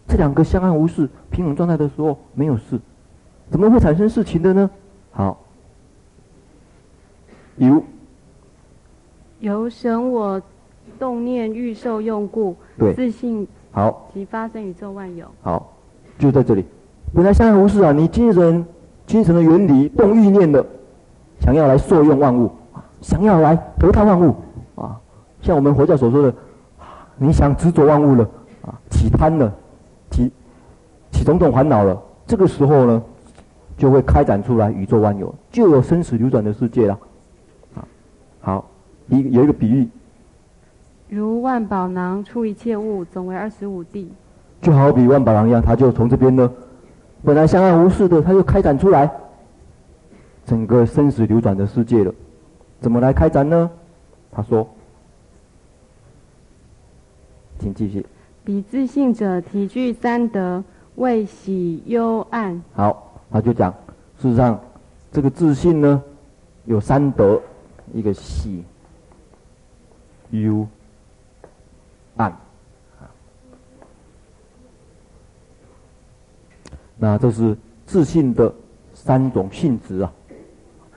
[0.08, 2.80] 这两个相安无事、平衡状态的时候没有事。
[3.48, 4.68] 怎么会产生事情的呢？
[5.12, 5.38] 好，
[7.56, 7.82] 有
[9.38, 10.42] 由神我
[10.98, 15.26] 动念欲受用故，对，自信好，即发生宇宙万有。
[15.42, 15.72] 好，
[16.18, 16.64] 就在这里。
[17.14, 18.64] 本来相安无事啊，你精神
[19.06, 20.64] 精神的原理动欲念的，
[21.40, 22.50] 想要来受用万物，
[23.00, 24.34] 想要来得到万物
[24.74, 24.98] 啊，
[25.42, 26.34] 像我们佛教所说的，
[27.16, 28.28] 你想执着万物了
[28.62, 29.54] 啊，起贪了，
[30.10, 30.30] 起
[31.12, 33.02] 起种种烦恼了，这个时候呢？
[33.78, 36.98] 就会开展出来宇宙万有，就有生死流转的世界了。
[37.74, 37.84] 啊
[38.40, 38.70] 好，
[39.08, 39.86] 一有一个比喻，
[41.08, 44.10] 如万宝囊出一切物，总为二十五地。
[44.60, 46.52] 就好比万宝囊一样，它就从这边呢，
[47.24, 49.10] 本来相安无事的，它就开展出来
[50.44, 52.12] 整个生死流转的世界了。
[52.80, 53.70] 怎么来开展呢？
[54.32, 54.68] 他说，
[57.58, 58.04] 请继续。
[58.44, 60.62] 比自信者，体具三德，
[60.96, 62.62] 谓喜忧暗。
[62.74, 63.02] 好。
[63.28, 63.74] 他就讲，
[64.20, 64.58] 事实上，
[65.10, 66.00] 这个自信呢，
[66.64, 67.42] 有三德，
[67.92, 68.64] 一个喜、
[70.30, 70.64] 忧、
[72.16, 72.32] 暗。
[76.98, 78.52] 那这是自信的
[78.94, 80.12] 三种性质啊。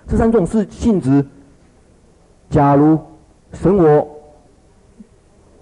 [0.07, 1.25] 这三种是性质，
[2.49, 2.99] 假如
[3.53, 4.07] 神我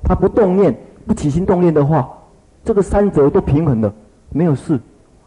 [0.04, 0.74] 他不动念、
[1.06, 2.10] 不起心动念的话，
[2.64, 3.94] 这个三者都平衡的，
[4.30, 4.80] 没有事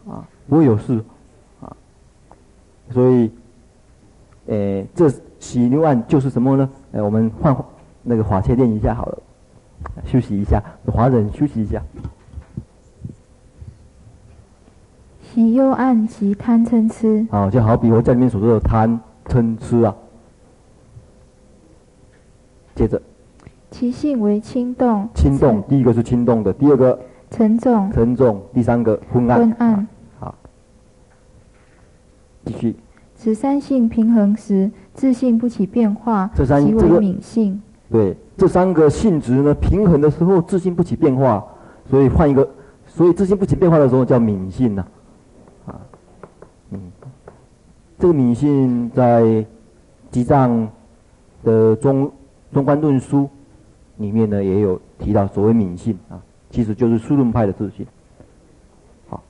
[0.07, 0.99] 啊，不会有事
[1.61, 1.75] 啊。
[2.91, 3.31] 所以，
[4.47, 5.07] 诶，这
[5.39, 6.69] 喜忧暗就是什么呢？
[6.93, 7.55] 诶，我们换
[8.01, 9.17] 那个法切练一下好了，
[10.05, 11.83] 休息一下，华人休息一下。
[15.33, 17.25] 喜忧暗其贪嗔痴。
[17.31, 19.95] 好，就好比我在里面所说的贪嗔痴啊。
[22.75, 23.01] 接着，
[23.69, 25.07] 其性为轻动。
[25.15, 27.89] 轻动，第一个是轻动的，第二个沉重。
[27.93, 29.37] 沉重，第三个昏暗。
[29.37, 29.87] 昏暗。
[30.19, 30.35] 好
[32.43, 32.75] 继续，
[33.15, 37.61] 此三性平衡时，自性不起变化，这三即为敏性。
[37.89, 41.41] 这个、对，这三个性质呢，平衡的时候，自性不起变化，
[41.89, 42.45] 所以换一个，
[42.85, 44.89] 所以自性不起变化的时候叫敏性呐、啊。
[45.67, 45.79] 啊，
[46.71, 46.79] 嗯，
[48.01, 49.45] 这个泯性在
[50.09, 50.67] 集藏
[51.43, 52.11] 的中
[52.51, 53.29] 中观论书
[53.97, 56.17] 里面呢，也有提到所谓泯性啊，
[56.49, 57.85] 其实就是数论派的自信。
[59.07, 59.21] 好，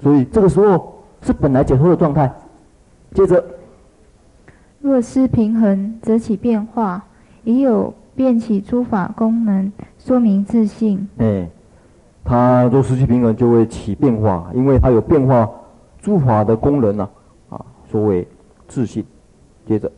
[0.00, 2.32] 所以这个时候是本来解脱的状态。
[3.12, 3.44] 接着，
[4.80, 7.04] 若失平衡，则起变化，
[7.42, 11.08] 已有变起诸法功能，说明自信。
[11.16, 11.48] 哎，
[12.22, 15.50] 它若失去平衡，就会起变化，因为它有变化
[16.00, 17.10] 诸法的功能呢、啊，
[17.94, 18.26] 啊，所谓
[18.66, 19.04] 自信。
[19.66, 19.90] 接着，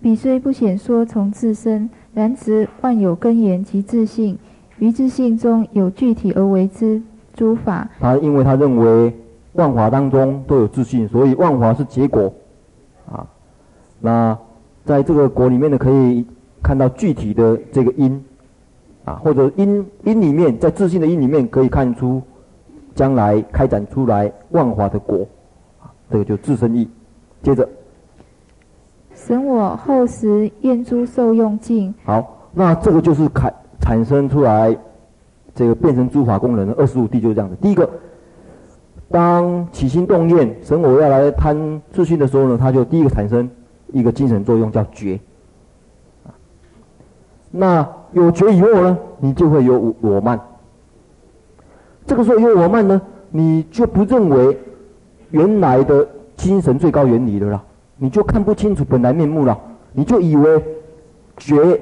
[0.00, 4.38] 彼虽不显说从自身，然执万有根源及自信，
[4.78, 7.02] 于自信中有具体而为之
[7.34, 7.90] 诸法。
[7.98, 9.12] 他因为他认为。
[9.54, 12.32] 万法当中都有自信，所以万法是结果，
[13.10, 13.26] 啊，
[13.98, 14.38] 那
[14.84, 16.24] 在这个果里面呢，可以
[16.62, 18.24] 看到具体的这个因，
[19.04, 22.22] 啊，或者因因里面，在自信的因里面可以看出
[22.94, 25.26] 将来开展出来万法的果，啊，
[26.10, 26.88] 这个就自身意。
[27.42, 27.68] 接着，
[29.14, 31.94] 神我后时厌诸受用尽。
[32.04, 34.76] 好，那这个就是开产生出来
[35.54, 37.56] 这个变成诸法功能的二十五地就是这样子。
[37.60, 37.88] 第一个。
[39.10, 43.48] 当起心动念，神我要来贪自信的时候呢，它就第一个产生
[43.90, 45.18] 一个精神作用，叫觉。
[47.50, 50.38] 那有觉以后呢，你就会有我慢。
[52.04, 54.58] 这个时候有我慢呢，你就不认为
[55.30, 57.62] 原来的精神最高原理的啦，
[57.96, 59.58] 你就看不清楚本来面目了，
[59.92, 60.62] 你就以为
[61.36, 61.78] 觉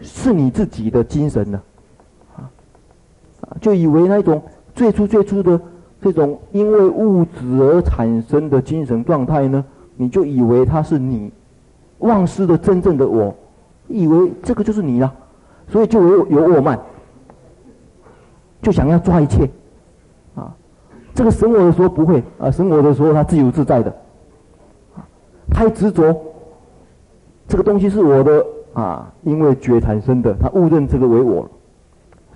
[0.00, 1.62] 是你自己的精神了，
[2.36, 2.48] 啊，
[3.60, 4.42] 就以为那种
[4.74, 5.60] 最初最初的
[6.00, 9.64] 这种因为物质而产生的精神状态呢，
[9.96, 11.30] 你就以为它是你
[11.98, 13.34] 忘失的真正的我，
[13.88, 15.12] 以为这个就是你了，
[15.68, 16.78] 所以就有有我慢，
[18.62, 19.48] 就想要抓一切。
[21.16, 23.96] 这个生我的时候不会啊，生我的时候他自由自在的，
[25.50, 26.14] 太执着，
[27.48, 31.50] 这个东西是我的啊，因为觉产生的，他误认这个为我，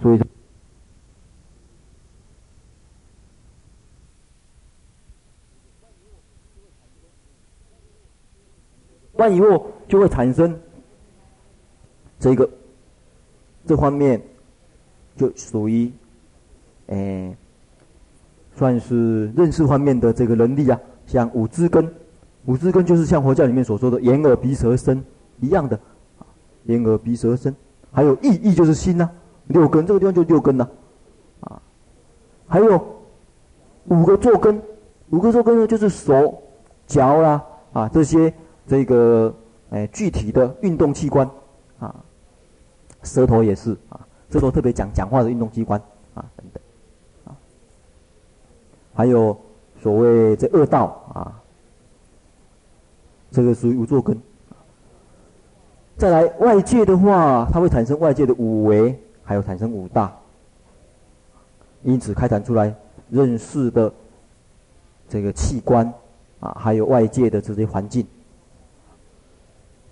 [0.00, 0.20] 所以
[9.12, 10.58] 万一我就会产生
[12.18, 12.48] 这个
[13.66, 14.22] 这方面
[15.18, 15.92] 就属于
[16.86, 17.36] 诶。
[18.60, 21.90] 算是认识方面的这个能力啊，像五知根，
[22.44, 25.02] 五知根就是像佛教里面所说的眼耳鼻舌身
[25.40, 25.80] 一样的，
[26.64, 27.56] 眼耳鼻舌身，
[27.90, 29.08] 还有意，意就是心呐、
[29.46, 30.68] 六根这个地方就六根呐，
[31.40, 31.58] 啊，
[32.46, 32.78] 还有
[33.86, 34.60] 五个坐根，
[35.08, 36.42] 五个坐根呢就是手、
[36.86, 37.42] 脚啦
[37.72, 38.30] 啊这些
[38.66, 39.34] 这个
[39.70, 41.26] 哎具体的运动器官
[41.78, 41.96] 啊，
[43.04, 45.80] 舌头也是啊，舌头特别讲讲话的运动器官
[46.12, 46.59] 啊等等。
[49.00, 49.34] 还有
[49.82, 50.84] 所谓这恶道
[51.14, 51.40] 啊，
[53.30, 54.14] 这个属于五座根。
[55.96, 60.14] 再来外界的话，它会产生外界的五维，还有产生五大。
[61.82, 62.74] 因此开展出来
[63.08, 63.90] 认识的
[65.08, 65.90] 这个器官
[66.40, 68.06] 啊，还有外界的这些环境，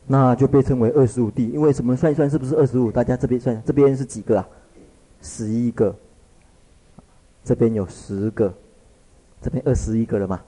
[0.07, 1.49] 那就被称为二十五地。
[1.49, 1.97] 因为什么？
[1.97, 2.92] 算一算是不是二十五？
[2.92, 4.47] 大家这边算，这边是几个啊？
[5.23, 5.97] 十一个。
[7.42, 8.53] 这边有十个。
[9.40, 10.40] 这边二十一个了嘛，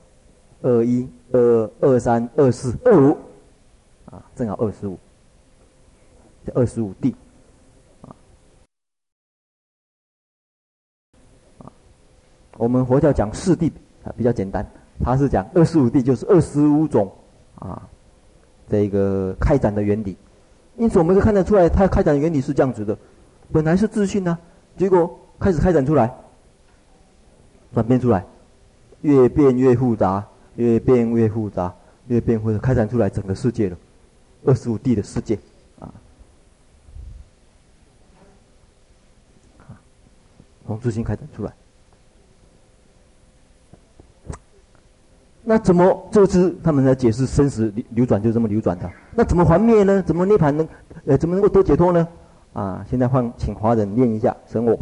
[0.63, 3.17] 二一、二二、二三、二四、二五，
[4.07, 4.99] 啊，正好二十五，
[6.45, 7.15] 这二十五地，
[8.03, 8.11] 啊，
[11.59, 11.73] 啊，
[12.59, 13.73] 我们佛教讲四地
[14.05, 14.69] 啊比较简单，
[15.05, 17.11] 他是讲二十五地就是二十五种
[17.61, 17.89] 啊，
[18.69, 20.17] 这个开展的原理，
[20.77, 22.99] 因此我们可以看得出来，它开展原理是这样子的，
[23.53, 24.37] 本来是自信呢、
[24.77, 26.13] 结果开始开展出来，
[27.73, 28.27] 转变出来。
[29.03, 31.75] 越变越复杂，越变越复杂，
[32.09, 33.77] 越变会开展出来整个世界了，
[34.45, 35.39] 二十五地的世界，
[35.79, 35.93] 啊，
[40.67, 41.53] 从自性开展出来。
[45.43, 48.89] 那怎么就是他们来解释生死流转就这么流转的？
[49.15, 50.03] 那怎么还灭呢？
[50.03, 50.69] 怎么涅槃呢？
[51.07, 52.07] 呃，怎么能够得解脱呢？
[52.53, 54.79] 啊，现在换请华人念一下生我。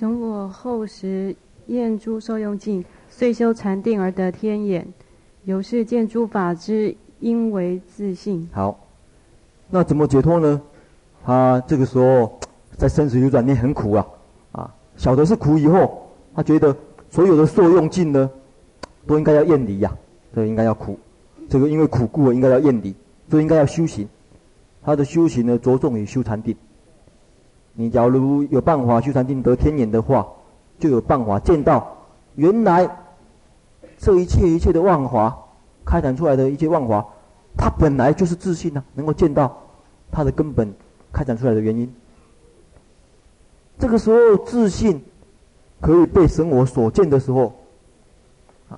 [0.00, 1.36] 生我后时
[1.66, 4.86] 验诸受用尽，遂修禅定而得天眼，
[5.44, 8.48] 由是见诸法之因为自性。
[8.50, 8.80] 好，
[9.68, 10.58] 那怎么解脱呢？
[11.22, 12.32] 他这个时候
[12.78, 14.06] 在生死流转里很苦啊，
[14.52, 16.74] 啊，晓得是苦以后，他觉得
[17.10, 18.30] 所有的受用尽呢，
[19.06, 19.94] 都应该要厌离呀，
[20.34, 20.98] 这应该要苦，
[21.46, 22.94] 这个因为苦故应该要厌离，
[23.28, 24.08] 所以应该要修行。
[24.82, 26.56] 他的修行呢，着重于修禅定。
[27.80, 30.26] 你假如有办法修禅定得天眼的话，
[30.78, 31.96] 就有办法见到
[32.34, 32.86] 原来
[33.96, 35.34] 这一切一切的万法
[35.82, 37.06] 开展出来的一切万法，
[37.56, 39.56] 它本来就是自信呢、啊，能够见到
[40.12, 40.70] 它的根本
[41.10, 41.90] 开展出来的原因。
[43.78, 45.02] 这个时候自信
[45.80, 47.54] 可以被神我所见的时候，
[48.68, 48.76] 啊，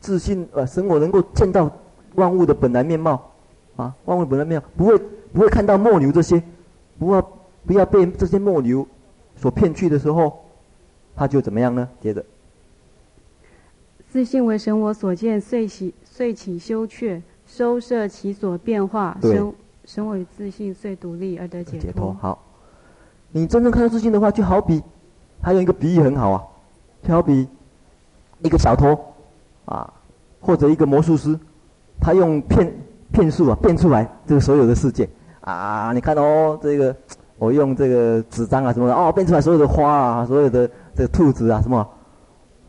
[0.00, 1.70] 自信呃神我能够见到
[2.16, 3.30] 万物的本来面貌，
[3.76, 4.98] 啊，万物本来面貌不会
[5.32, 6.42] 不会看到末流这些，
[6.98, 7.22] 不会。
[7.66, 8.86] 不要被这些末流
[9.36, 10.44] 所骗去的时候，
[11.14, 11.88] 他就怎么样呢？
[12.00, 12.24] 接着，
[14.10, 19.52] 自信为神我所见，遂起遂起修却，收摄其所变化，神
[19.84, 21.80] 神为自信遂独立而得解脱。
[21.80, 22.42] 解脱好，
[23.32, 24.82] 你真正看到自信的话，就好比，
[25.42, 26.42] 还有一个比喻很好啊，
[27.02, 27.46] 就好比
[28.40, 28.98] 一个小偷
[29.66, 29.92] 啊，
[30.40, 31.38] 或者一个魔术师，
[32.00, 32.72] 他用骗
[33.12, 35.08] 骗术啊变出来这个所有的世界
[35.40, 36.96] 啊，你看哦，这个。
[37.38, 41.88] 我用这个纸张啊什么的哦，变出来所有的花啊，所有的这个兔子啊什么，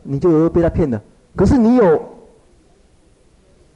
[0.04, 1.02] 你就有被他骗了。
[1.34, 2.02] 可是你有，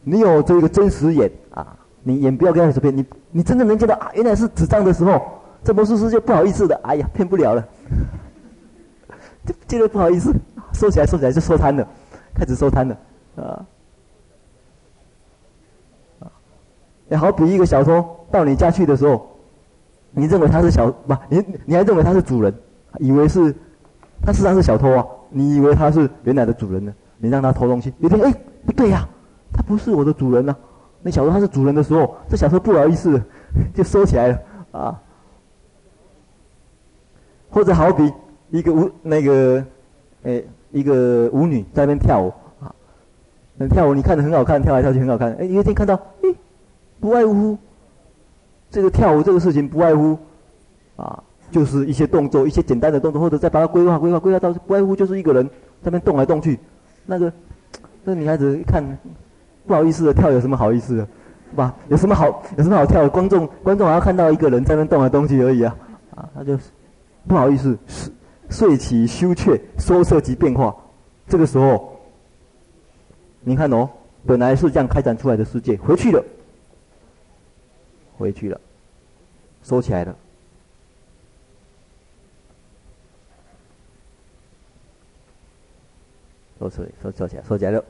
[0.05, 5.21] 你有这个真实眼啊，你眼不要跟他说骗，你你真的能见到啊，原来是纸张的时候，
[5.65, 7.69] 这魔术师就不好意思的，哎呀，骗不了了，
[9.45, 10.33] 就这个不好意思，
[10.73, 11.85] 收起来收起来就收摊了，
[12.35, 12.97] 开始收摊了，
[13.35, 13.67] 啊，
[16.21, 16.31] 啊，
[17.09, 19.34] 也好比一个小偷到你家去的时候。
[20.15, 21.15] 你认为他是小不？
[21.29, 22.55] 你你还认为他是主人，
[22.99, 23.55] 以为是，
[24.23, 25.05] 他实际上是小偷啊！
[25.31, 26.95] 你以为他是原来的主人呢？
[27.19, 28.33] 你让他偷东西，有一天哎，
[28.65, 29.09] 不对呀、啊，
[29.53, 30.59] 他不是我的主人呢、啊。
[31.03, 33.21] 你想说他是主人的时候，这小时候不好意思，
[33.75, 34.39] 就收起来了
[34.71, 35.03] 啊。
[37.51, 38.13] 或者好比
[38.51, 39.65] 一个舞那个，
[40.23, 42.75] 哎，一个舞女在那边跳舞啊，
[43.57, 45.33] 那跳舞你看着很好看，跳来跳去很好看。
[45.35, 46.35] 哎，有一天看到，哎，
[47.01, 47.59] 不外乎
[48.75, 50.19] 这个跳舞这个事情不外乎
[50.97, 51.23] 啊。
[51.51, 55.53] 就是一些动作，一些简单的动作，或者再把它规划规划规划到不外乎就是一个人在
[55.85, 56.59] 那边动来动去，
[57.07, 57.33] 那个
[58.03, 58.83] 那女孩子一看
[59.65, 61.09] 不好意思的跳，有什么好意思的，
[61.51, 61.73] 是吧？
[61.89, 63.09] 有什么好有什么好跳的？
[63.09, 65.77] 观众观众还要看到一个人在那边动来动去而已啊
[66.17, 66.29] 啊！
[66.35, 66.65] 那就是
[67.29, 67.79] 不好意思，
[68.49, 70.75] 遂起羞怯，收摄即变化。
[71.29, 71.97] 这个时候，
[73.43, 73.89] 你看哦，
[74.27, 76.21] 本来是这样开展出来的世界，回去了，
[78.17, 78.61] 回去了，
[79.63, 80.17] 收起来了。
[86.61, 87.85] 收起来，收收起来，收起来了。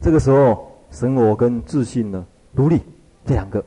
[0.00, 2.80] 这个时候，神我跟自信呢，独立
[3.24, 3.64] 这两个，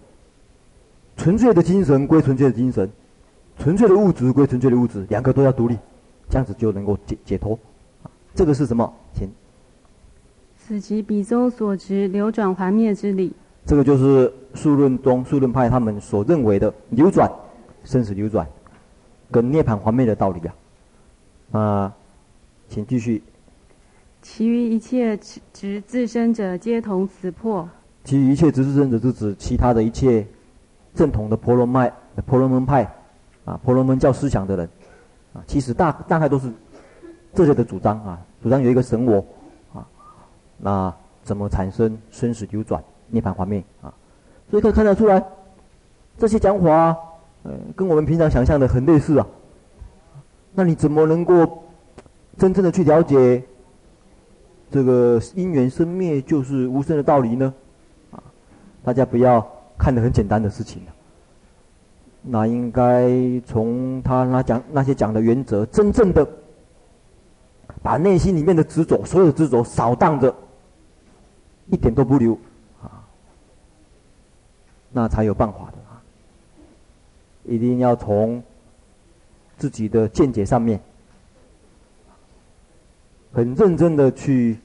[1.18, 2.90] 纯粹的精神归纯粹的精神，
[3.58, 5.78] 纯粹的物质归纯粹的物质，两个都要独立，
[6.30, 7.58] 这样子就能够解解脱。
[8.34, 8.94] 这个是什么？
[9.14, 9.30] 请。
[10.58, 13.34] 此即彼中所执流转还灭之理。
[13.66, 17.32] 这个就是数论中数论派他们所认为的流转、
[17.84, 18.47] 生死流转，
[19.30, 21.60] 跟涅槃还灭的道理啊。
[21.60, 21.95] 啊，
[22.68, 23.22] 请继续。
[24.22, 25.18] 其余一切
[25.53, 27.68] 执自身者，皆同此破。
[28.03, 30.26] 其余一切执自身者，是指其他的一切
[30.93, 31.91] 正统的婆罗麦、
[32.26, 32.84] 婆罗门派
[33.45, 34.70] 啊，婆罗门教思想的人
[35.34, 36.51] 啊，其实大大概都是
[37.34, 39.26] 这些的主张啊，主张有一个神我
[39.74, 39.88] 啊，
[40.57, 40.93] 那
[41.24, 43.93] 怎么产生生死流转、涅槃还灭啊？
[44.49, 45.24] 所以可以看得出来，
[46.18, 46.97] 这些讲法啊，
[47.43, 49.28] 呃，跟我们平常想象的很类似啊。
[50.53, 51.64] 那你怎么能够
[52.38, 53.43] 真正的去了解？
[54.72, 57.51] 这个因缘生灭就是无生的道理呢，
[58.12, 58.22] 啊，
[58.84, 59.43] 大家不要
[59.80, 60.84] 看得很简单的事情，
[62.22, 63.10] 那应该
[63.47, 66.28] 从他那讲那些讲的原则，真正的
[67.82, 70.36] 把内心里面的执着，所有的执着扫荡着，
[71.72, 72.38] 一点都不留，
[74.92, 76.02] 那才有办法的啊，
[77.46, 78.42] 一定要从
[79.58, 80.80] 自己的见解上面。
[83.32, 84.58] 很认真的去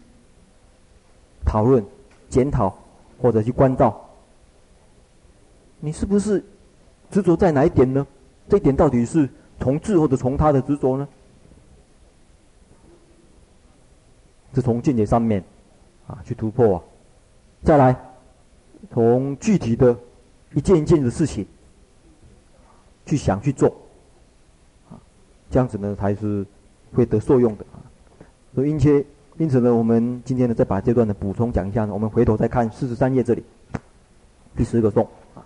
[1.45, 1.85] 讨论、
[2.31, 2.75] 检讨，
[3.21, 4.09] 或者去关照，
[5.81, 6.43] 你是不是
[7.11, 8.07] 执着在哪一点呢？
[8.49, 9.29] 这一点到底是
[9.61, 11.07] 从自或者从他的执着呢？
[14.55, 15.45] 是从见解上面
[16.07, 16.83] 啊去突破啊，
[17.63, 17.95] 再来
[18.93, 19.95] 从具体的
[20.55, 21.45] 一件一件的事情
[23.05, 23.69] 去想去做，
[24.89, 24.95] 啊，
[25.51, 26.47] 这样子呢才是
[26.93, 27.83] 会得受用的啊。
[28.55, 31.93] 所以，因此，因此呢，我们今天呢，再把这段的补充讲一下呢。
[31.93, 33.43] 我们回头再看四十三页这里，
[34.57, 35.43] 第十个颂啊。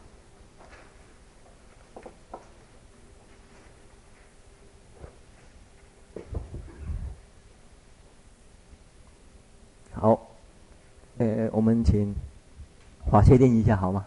[9.94, 10.28] 好，
[11.16, 12.14] 呃，我们请
[13.10, 14.04] 法切念一下好吗？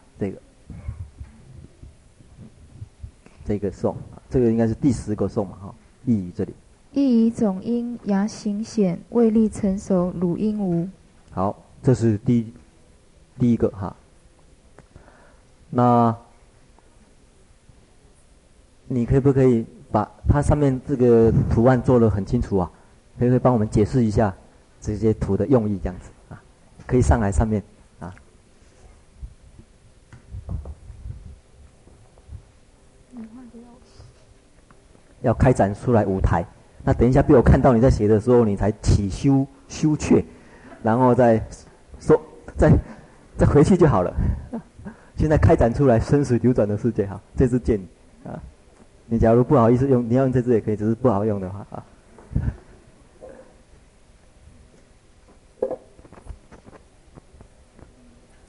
[3.46, 3.98] 这个，这个颂，
[4.30, 5.58] 这个应该是第十个颂嘛？
[5.62, 5.76] 哈，
[6.06, 6.54] 意义这里。
[6.94, 10.90] 意以总因牙形显，未立成熟，汝应无。
[11.32, 12.54] 好，这是第一
[13.40, 13.96] 第一个哈。
[15.70, 16.14] 那
[18.88, 22.70] 你可不可以把它上面这个图案做的很清楚啊？
[23.18, 24.36] 可不可以帮我们解释一下
[24.82, 25.80] 这些图的用意？
[25.82, 26.44] 这样子啊，
[26.86, 27.64] 可以上来上面
[28.00, 28.14] 啊。
[35.22, 36.46] 要开展出来舞台。
[36.84, 40.26] 那等一下被我看到你在写的时候，你才起羞羞怯，
[40.82, 41.40] 然后再
[42.00, 42.20] 说，
[42.58, 42.72] 再
[43.38, 44.12] 再回去就好了。
[45.16, 47.80] 现在开展出来生死流转的世界，哈，这支剑
[48.24, 48.34] 啊，
[49.06, 51.84] 你假如不好意思用，你要用这支也可以，只是不好用的话啊。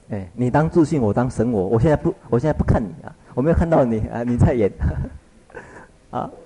[0.09, 4.71] 哎，你当自信，我当神我，我现在不，我现在不看你啊，我没有看到你啊，你在演，
[6.09, 6.27] 啊。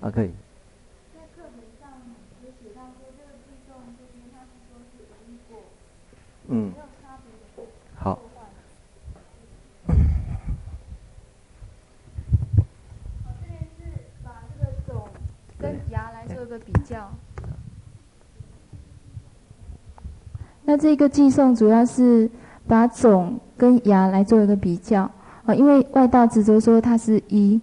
[0.00, 0.30] 啊，可以。
[1.12, 1.90] 在课本上
[2.42, 5.60] 有写到说，这个寄送这边他是说是无因果，
[6.48, 6.72] 嗯，
[7.96, 8.18] 好。
[13.24, 13.78] 好，这边是
[14.24, 15.08] 把这个种
[15.58, 17.10] 跟芽来做一个比较。
[20.64, 22.30] 那这个寄送主要是
[22.66, 25.10] 把种跟芽来做一个比较
[25.44, 27.60] 啊，因为外道执着说它是一，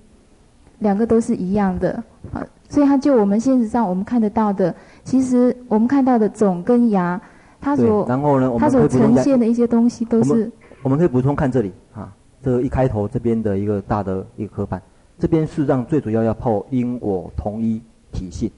[0.80, 2.04] 两个都是一样的。
[2.34, 4.74] 啊，所以它就我们现实上我们看得到的，
[5.04, 7.20] 其实我们看到的种跟芽，
[7.60, 10.52] 它所然后呢，它所呈现的一些东西都是。
[10.84, 14.82] 我们，可以补充看这里啊，这个一开头这边的一个大的一个刻板，
[15.18, 18.50] 这边事实上最主要要破因果同一体性。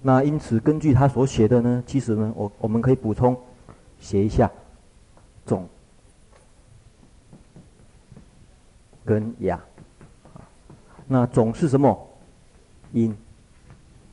[0.00, 3.36] 那因此根据他所写的呢，其实呢，我我们可以补充
[3.98, 4.50] 写一下
[5.46, 5.66] 种
[9.04, 9.58] 跟芽。
[11.06, 11.94] 那种是什么？
[12.92, 13.14] 因。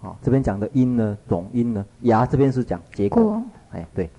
[0.01, 3.23] 哦，这边讲的因呢，种因呢，芽这边是讲结果。
[3.23, 4.09] 果哎，对。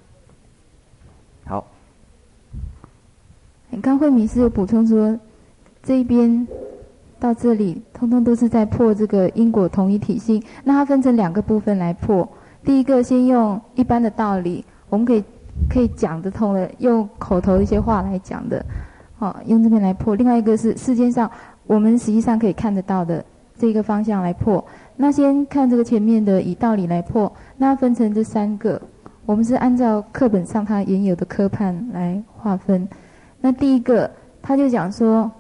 [1.45, 1.67] 好。
[3.71, 5.19] 你刚慧敏师有补充说，
[5.83, 6.47] 这一边
[7.19, 10.41] 到这里，通通都是在破这个因果同一体性。
[10.63, 12.29] 那它分成两个部分来破。
[12.65, 15.25] 第一个，先用一般的道理，我们可以
[15.69, 18.65] 可以讲得通的，用口头一些话来讲的，
[19.19, 20.15] 好，用这边来破。
[20.15, 21.29] 另外一个是世间上。
[21.65, 23.25] 我们实际上可以看得到的
[23.63, 24.65] 这个方向来破。
[24.97, 27.33] 那先看这个前面的以道理来破。
[27.57, 28.83] 那分成这三个，
[29.25, 32.89] 我们是按照课本上它原有的科判来划分。
[33.41, 34.11] 那第一个，
[34.43, 35.31] 他就讲说，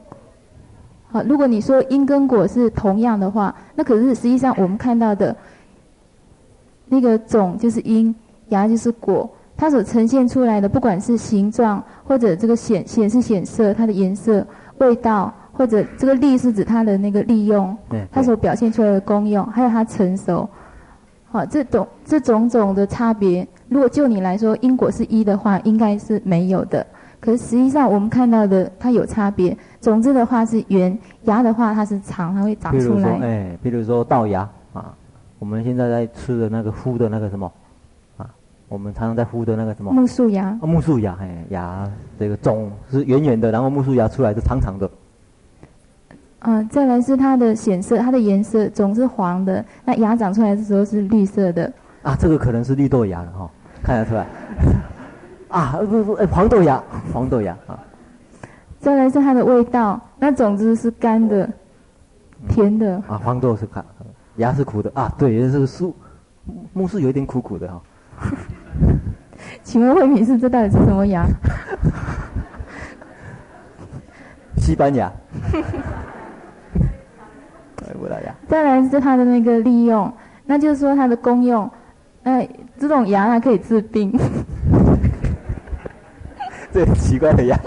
[1.10, 5.34] 好，如果你说因跟果是同样的话，那可是实际上我们看到的
[6.86, 8.14] 那个种就是因，
[8.50, 14.46] 芽就是果，它所呈现出来的，不管是形状或者这个显显示显色，它的颜色、
[14.78, 15.34] 味道。
[15.52, 17.76] 或者这个利是指它的那个利用，
[18.10, 20.48] 它所表现出来的功用，还有它成熟，
[21.30, 26.84] 好，这种这种种的差别，如果就你来说，因果是一的话，应该是没有的。
[27.20, 29.56] 可是实际上我们看到的，它有差别。
[29.80, 33.18] 种子的话是圆，芽的话它是长，它会长出来。
[33.20, 34.92] 哎，比如说倒芽啊，
[35.38, 37.52] 我们现在在吃的那个敷的那个什么
[38.16, 38.26] 啊，
[38.68, 40.58] 我们常常在敷的那个什么木树芽。
[40.62, 41.88] 木树芽，哎，芽
[42.18, 44.90] 这个种是圆圆的，然后木树芽出来是长长的。
[46.44, 51.72] 嗯、呃，再来是它的显色，它的颜色总是黄的，那芽长出来的时候是绿色的。
[52.02, 53.48] 啊，这个可能是绿豆芽了哈，
[53.82, 54.26] 看得出来。
[55.48, 56.82] 啊，不不，哎，黄豆芽，
[57.12, 57.78] 黄豆芽啊。
[58.80, 61.48] 再来是它的味道，那种子是干的，
[62.48, 62.96] 甜的。
[63.06, 63.84] 啊，黄豆是干，
[64.36, 65.94] 芽是苦的啊，对，这个树
[66.72, 67.80] 木是有一点苦苦的哈。
[69.62, 71.24] 请问慧敏是，这到底是什么芽？
[74.58, 75.12] 西班牙。
[78.48, 80.12] 再来是它的那个利用，
[80.46, 81.70] 那就是说它的功用，
[82.24, 82.48] 呃，
[82.78, 84.12] 这种牙它可以治病。
[86.72, 87.58] 这很奇怪的牙。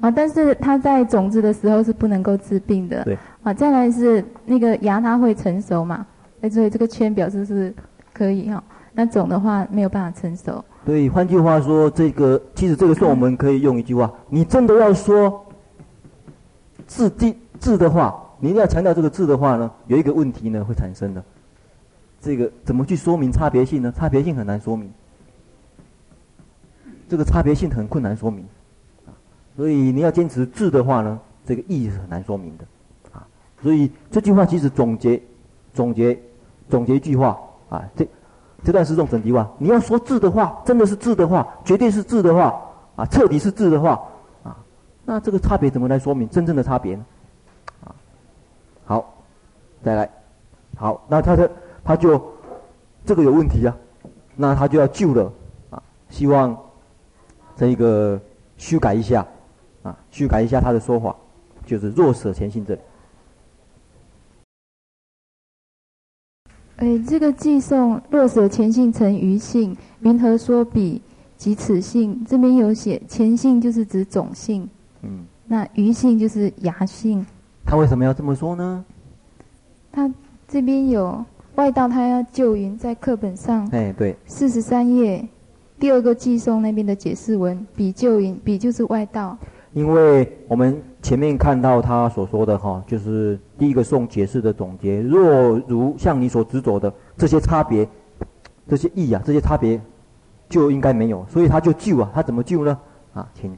[0.00, 3.02] 啊， 但是它在种子的时候是不能够治病的。
[3.04, 3.18] 对。
[3.42, 6.06] 啊，再来是那个牙它会成熟嘛？
[6.42, 7.74] 哎所以这个圈表示是
[8.12, 8.62] 可以哈。
[8.92, 10.64] 那种的话没有办法成熟。
[10.84, 15.44] 对，换句话说，这个其实这个时候我们可以用一句话：你真的要说。
[16.90, 21.22] 字的字的话，你一定要强调这个字的话呢，有一个问题呢会产生的。
[22.20, 23.94] 这个怎么去说明差别性呢？
[23.96, 24.90] 差别性很难说明，
[27.08, 28.44] 这个差别性很困难说明，
[29.56, 32.64] 所以你要坚持字的话呢，这个意义是很难说明的，
[33.12, 33.24] 啊，
[33.62, 35.22] 所以这句话其实总结
[35.72, 36.18] 总结
[36.68, 37.38] 总结一句话
[37.68, 38.04] 啊，这
[38.64, 42.60] 这段是种整句话，你要说字的话，真的是字的话，绝对是字的话，
[42.96, 44.02] 啊，彻底是字的话。
[45.10, 47.04] 那这个差别怎么来说明真正的差别呢？
[47.82, 47.90] 啊，
[48.84, 49.24] 好，
[49.82, 50.08] 再来，
[50.76, 51.50] 好，那他的
[51.82, 52.32] 他就
[53.04, 53.76] 这个有问题啊，
[54.36, 55.32] 那他就要救了
[55.70, 56.56] 啊，希望
[57.56, 58.20] 这个
[58.56, 59.26] 修改一下
[59.82, 61.16] 啊，修改一下他的说法，
[61.66, 62.80] 就是若舍前性这里。
[66.76, 71.02] 哎，这个寄送若舍前性成余性，云何说彼
[71.36, 72.24] 即此性？
[72.24, 74.70] 这边有写前性就是指种性。
[75.02, 77.24] 嗯，那余性就是牙性。
[77.64, 78.84] 他为什么要这么说呢？
[79.92, 80.10] 他
[80.48, 81.24] 这边有
[81.56, 83.68] 外道，他要救云，在课本上。
[83.72, 84.16] 哎，对。
[84.26, 85.26] 四十三页，
[85.78, 89.36] 第二个寄送那边的解释文，比救云，比就是外道。
[89.72, 95.00] 因为我们前面看到他所说的哈，就是第一个送解释的总结。
[95.00, 97.88] 若如像你所执着的这些差别，
[98.66, 99.80] 这些意啊，这些差别
[100.48, 102.78] 就应该没有，所以他就救啊，他怎么救呢？
[103.14, 103.56] 啊，请。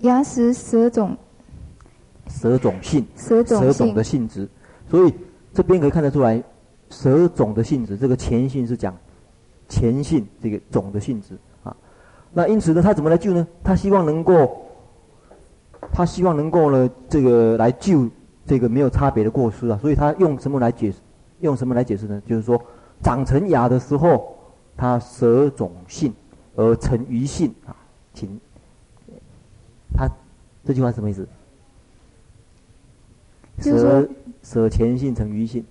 [0.00, 1.16] 芽实舍种，
[2.28, 4.48] 舌种性，舌种性，舍种的性质，
[4.88, 5.14] 所以
[5.52, 6.42] 这边可以看得出来，
[6.88, 8.96] 舌种的性质，这个前性是讲
[9.68, 11.76] 前性这个种的性质啊。
[12.32, 13.46] 那因此呢，他怎么来救呢？
[13.64, 14.62] 他希望能够，
[15.92, 18.08] 他希望能够呢，这个来救
[18.46, 19.78] 这个没有差别的过失啊。
[19.82, 20.98] 所以他用什么来解释？
[21.40, 22.22] 用什么来解释呢？
[22.26, 22.60] 就是说，
[23.02, 24.36] 长成牙的时候，
[24.76, 26.12] 他舍种性
[26.54, 27.74] 而成鱼性啊，
[28.14, 28.40] 请。
[30.64, 31.26] 他这句话什么意思？
[33.60, 34.08] 舍
[34.42, 35.64] 舍前性成余性。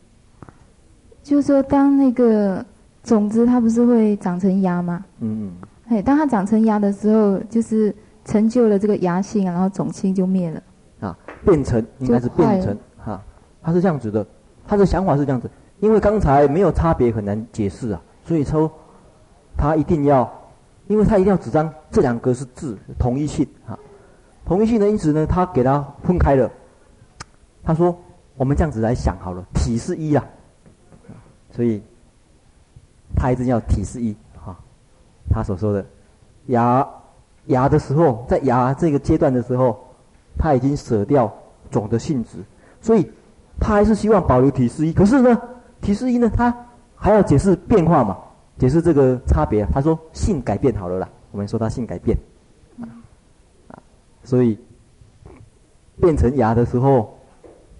[1.23, 2.65] 就是说，当那个
[3.03, 5.05] 种子它不是会长成芽吗？
[5.19, 5.51] 嗯嗯。
[5.89, 7.93] 哎，当它长成芽的时候，就是
[8.25, 10.63] 成就了这个芽性，然后种性就灭了。
[10.99, 13.21] 啊，变成应该是变成哈，
[13.61, 14.25] 他是这样子的，
[14.67, 18.71] 他的想法是这样子，因为刚才没有差别很难解释啊，所以说
[19.55, 20.29] 他一定要，
[20.87, 23.77] 因为他一定要主张这两个是质同一性哈，
[24.47, 26.49] 同一性的因此呢，他给他分开了。
[27.63, 27.93] 他说，
[28.37, 30.25] 我们这样子来想好了，体是一啊。
[31.51, 31.83] 所以，
[33.13, 34.55] 他一直要体是一哈，
[35.29, 35.85] 他所说的
[36.45, 36.87] 芽
[37.47, 39.77] 芽的时候，在芽这个阶段的时候，
[40.37, 41.29] 他已经舍掉
[41.69, 42.37] 种的性质，
[42.79, 43.11] 所以
[43.59, 44.93] 他还是希望保留体是一。
[44.93, 45.41] 可是呢，
[45.81, 46.55] 体是一呢，他
[46.95, 48.17] 还要解释变化嘛，
[48.57, 49.65] 解释这个差别。
[49.73, 52.17] 他说性改变好了啦，我们说他性改变，
[54.27, 54.59] 所以
[56.01, 57.17] 变成芽的时候，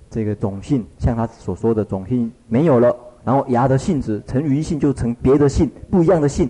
[0.09, 2.95] 这个种性像他所说的种性没有了。
[3.25, 6.49] 然后芽的性质成鱼性，就成别的性，不一样的性。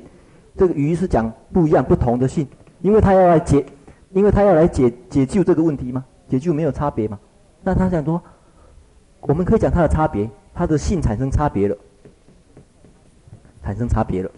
[0.56, 2.48] 这个鱼是讲不一样、不同的性，
[2.82, 3.66] 因为他要来解，
[4.12, 7.18] 因为他要来解解救这个问题嘛，解救没有差别嘛。
[7.64, 8.22] 那他想说，
[9.22, 11.76] 我们可以讲它的差别，它的性产生差别了，
[13.64, 14.30] 产生差别了。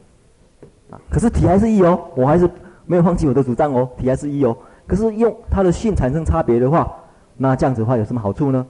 [0.92, 2.50] 啊，可是体还是一哦，我还是
[2.86, 4.56] 没有放弃我的主张哦，体还是一哦。
[4.90, 6.92] 可是用它的性产生差别的话，
[7.38, 8.66] 那这样子的话有什么好处呢？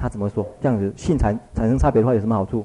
[0.00, 0.46] 他怎么说？
[0.60, 2.64] 这样子性产产生差别的话有什么好处？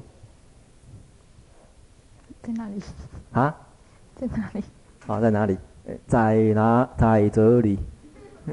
[2.42, 2.82] 在哪里？
[3.32, 3.56] 啊？
[4.14, 4.62] 在哪里？
[5.06, 5.58] 啊，在哪里？
[6.06, 6.88] 在哪？
[6.96, 7.78] 在这里。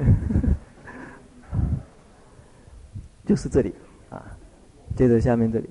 [3.24, 3.72] 就是这里
[4.10, 4.22] 啊。
[4.96, 5.70] 接着下面这里，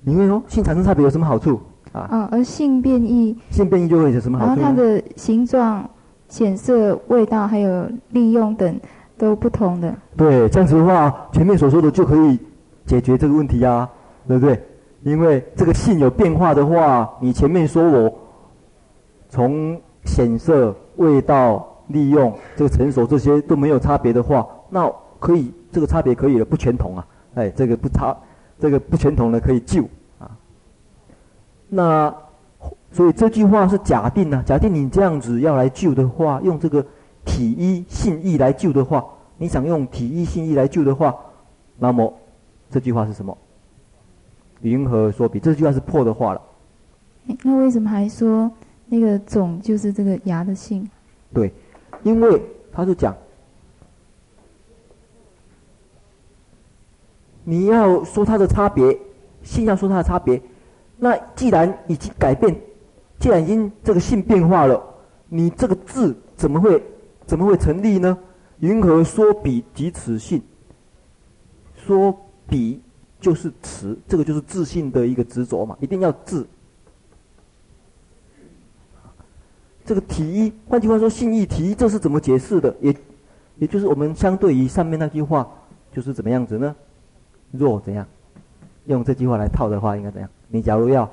[0.00, 1.60] 你会说性产生差别有什么好处？
[1.92, 2.08] 啊。
[2.10, 3.36] 嗯，而性变异。
[3.50, 4.60] 性变异就会有什么好处？
[4.60, 5.90] 然后它的形状、
[6.28, 8.80] 显色、味道还有利用等。
[9.18, 9.94] 都不同的。
[10.14, 12.38] 对，这样子的话，前面所说的就可以
[12.84, 13.88] 解决这个问题啊，
[14.28, 14.62] 对不对？
[15.04, 18.12] 因为这个性有变化的话，你前面说我
[19.30, 24.86] 从显色、味道、利用这个成熟这些都没有差别的话，那
[25.18, 27.06] 可以这个差别可以，不全同啊，
[27.36, 28.14] 哎，这个不差，
[28.60, 29.82] 这个不全同的可以救
[30.18, 30.30] 啊。
[31.70, 32.14] 那
[32.92, 36.84] 所以这句话是假定呢、啊，假定你这样子要来救的话，用这个。
[37.28, 39.04] 体一性异来救的话，
[39.36, 41.12] 你想用体一性异来救的话，
[41.76, 42.14] 那么
[42.70, 43.36] 这句话是什么？
[44.60, 45.40] 云何说比？
[45.40, 46.40] 这句话是破的话了。
[47.42, 48.48] 那为什么还说
[48.86, 50.88] 那个种就是这个芽的性？
[51.34, 51.52] 对，
[52.04, 52.40] 因为
[52.72, 53.12] 他是讲，
[57.42, 58.96] 你要说它的差别，
[59.42, 60.40] 性要说它的差别，
[60.96, 62.56] 那既然已经改变，
[63.18, 64.82] 既然因这个性变化了，
[65.28, 66.82] 你这个字怎么会？
[67.26, 68.16] 怎么会成立呢？
[68.60, 70.40] 云何说彼即此性？
[71.74, 72.16] 说
[72.48, 72.80] 彼
[73.20, 76.46] 就是此，这个就是自性的一个执着嘛，一定要自。
[79.84, 82.74] 这个体一，换句话说，性义体一，这是怎么解释的？
[82.80, 82.94] 也，
[83.58, 85.48] 也就是我们相对于上面那句话，
[85.90, 86.76] 就是怎么样子呢？
[87.50, 88.06] 若怎样？
[88.84, 90.30] 用这句话来套的话，应该怎样？
[90.48, 91.10] 你假如要，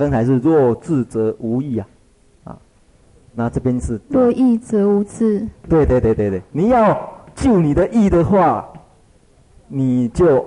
[0.00, 1.86] 刚才是若智则无异啊。
[2.44, 2.58] 啊
[3.34, 5.46] 那这边是若异则无智。
[5.68, 6.98] 对对对对对，你要
[7.34, 8.66] 救你的义的话，
[9.68, 10.42] 你就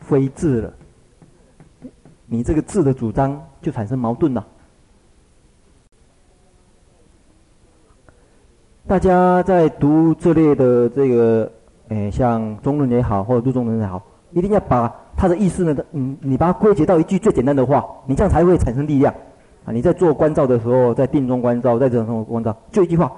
[0.00, 0.72] 非智了。
[2.26, 4.46] 你这个智的主张就产生矛盾了。
[8.86, 11.52] 大家在读这类的这个，
[11.88, 14.02] 诶，像中论也好，或者读中论也好，
[14.32, 19.14] 一定要把它的意思呢，你你把它归结到一句最简单的话，你这样才会产生力量。
[19.64, 23.10] 啊，你在做观照的时候，在定中观照，在日常生活观照，就一句话，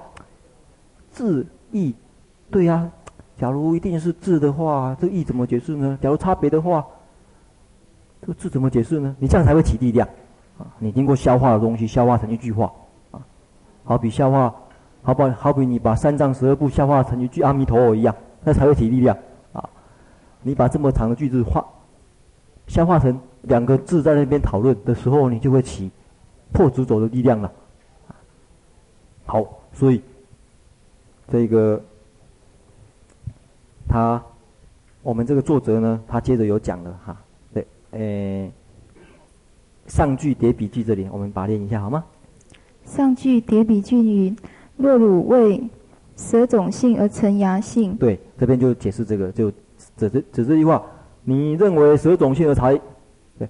[1.11, 1.93] 智义，
[2.49, 2.91] 对呀、啊。
[3.37, 5.95] 假如一定是智的话，这个义怎么解释呢？
[6.01, 6.83] 假如差别的话，
[8.21, 9.15] 这个智怎么解释呢？
[9.19, 10.07] 你这样才会起力量。
[10.57, 12.71] 啊，你经过消化的东西，消化成一句话，
[13.11, 13.21] 啊，
[13.83, 14.55] 好比消化，
[15.03, 19.15] 好比好比你把三藏十二部消化成一句阿弥陀佛一样，那才会起力量。
[19.53, 19.69] 啊，
[20.41, 21.63] 你把这么长的句子化，
[22.67, 25.89] 消化成两个字在那边讨论的时候，你就会起。
[26.53, 27.51] 破执着的力量了，
[29.25, 30.01] 好，所以
[31.27, 31.79] 这个
[33.85, 34.23] 他
[35.03, 37.17] 我们这个作者呢，他接着有讲了哈，
[37.53, 38.49] 对，诶，
[39.87, 42.01] 上句叠笔记这里，我们把它念一下好吗？
[42.85, 44.35] 上句叠笔句云：
[44.77, 45.61] 若汝为
[46.15, 49.57] 蛇种性而成牙性，对，这边就解释这个，就指
[49.97, 50.81] 这指这句话，
[51.29, 52.79] 你认为舍种性而才，
[53.37, 53.49] 对，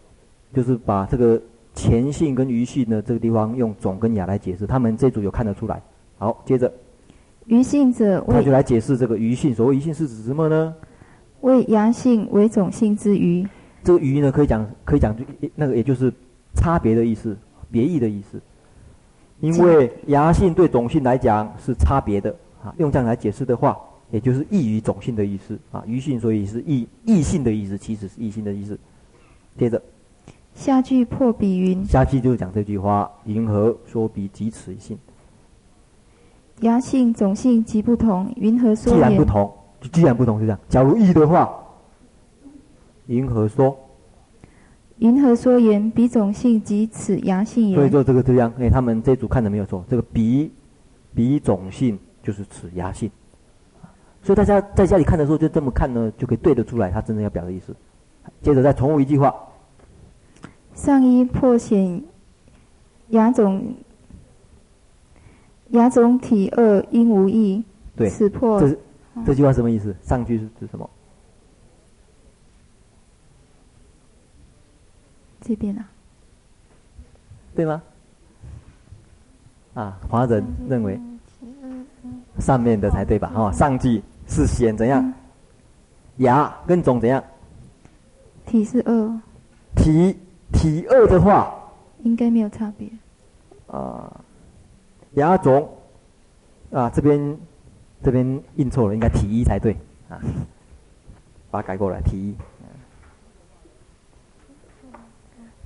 [0.51, 1.39] 就是把这个。
[1.78, 5.80] 前性跟余性呢，这个地方用种跟雅来解释，他们这组有看得出来。
[6.17, 6.73] 好，接着，
[7.45, 9.53] 余性者为，他就来解释这个余性。
[9.53, 10.73] 所谓余性是指什么呢？
[11.41, 13.47] 为阳性为种性之余。
[13.84, 15.15] 这个余呢，可以讲可以讲
[15.53, 16.11] 那个，也就是
[16.55, 17.38] 差别的意思，
[17.69, 18.41] 别异的意思。
[19.39, 23.78] 因为阳性对种性来讲是差别的啊，用这样来解释的话，
[24.12, 25.84] 也就是异于种性的意思啊。
[25.88, 28.78] 余性所以是异异性的意思，其实是异性的意思。
[29.58, 29.82] 接着，
[30.53, 31.86] 下句破比云。
[31.86, 34.97] 下句就是讲这句话：云何说彼即此一性？
[36.62, 38.93] 牙性种性即不同，云何说？
[38.93, 40.60] 既然不同，就既然不同，就这样。
[40.68, 41.55] 假如异的话，
[43.05, 43.78] 云何说？
[44.97, 45.91] 云何说言？
[45.91, 47.76] 彼种性即此阳性也。
[47.76, 49.86] 所以说这个这样，哎，他们这组看的没有错。
[49.88, 50.51] 这个彼
[51.14, 53.08] 彼种性就是此阳性，
[54.24, 57.76] 所以大家在家里看的时候就这么看呢，就可以对得出来他真正要表的意思。
[58.41, 59.34] 接着再重复一句话：
[60.74, 62.03] 上衣破显
[63.09, 63.76] 雅种。
[65.72, 67.61] 雅种体恶应无异，
[67.93, 68.57] 对，此破。
[68.61, 68.78] 这
[69.26, 69.93] 这句话什么意思？
[70.01, 70.89] 上句是指什么？
[75.41, 75.89] 这边啊？
[77.53, 77.84] 对吗？
[79.74, 80.97] 啊，华人认为
[82.39, 83.31] 上面的才对吧？
[83.35, 85.13] 哦，上句是先怎样？
[86.17, 87.23] 牙跟种怎样？
[88.45, 89.21] 体是二。
[89.75, 90.17] 体
[90.51, 91.53] 体二的话，
[92.03, 92.89] 应该没有差别。
[93.67, 94.11] 啊。
[95.13, 95.67] 亚种
[96.71, 97.38] 啊，这边
[98.03, 99.75] 这边印错了，应该体一才对
[100.09, 100.19] 啊，
[101.49, 102.35] 把它改过来，体一。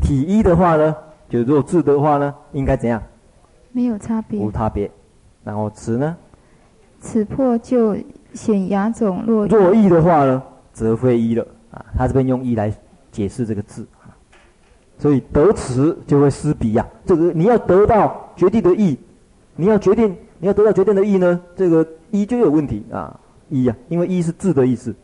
[0.02, 0.96] 体一的话呢，
[1.30, 3.02] 就如果字的话呢，应该怎样？
[3.72, 4.40] 没有差别。
[4.40, 4.90] 无差别。
[5.44, 6.18] 然后词呢？
[7.02, 7.98] 此破就
[8.34, 10.42] 显牙肿若若异的话呢，
[10.72, 11.86] 则非一了啊。
[11.98, 12.74] 他这边用一来
[13.12, 14.08] 解释这个字啊，
[14.98, 16.88] 所以得此就会失彼呀。
[17.06, 18.98] 这个你要得到决定的义。
[19.58, 21.40] 你要决定，你要得到决定的义呢？
[21.58, 24.96] 这个一就有问题啊，一呀、啊，因为一是字的意思，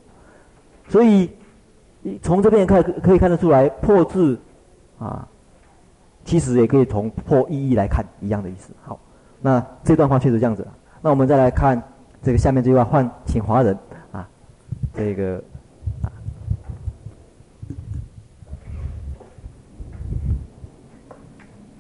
[0.88, 1.30] 所以
[2.22, 4.40] 从这边看可以看得出来，破字
[4.98, 5.28] 啊，
[6.24, 8.72] 其实也可以从破意义来看一样的意思。
[8.84, 8.98] 好，
[9.42, 10.66] 那这段话确实这样子。
[11.02, 11.82] 那我们再来看
[12.22, 13.78] 这个下面这句话，换请华人
[14.12, 14.28] 啊，
[14.94, 15.44] 这个
[16.02, 16.12] 啊，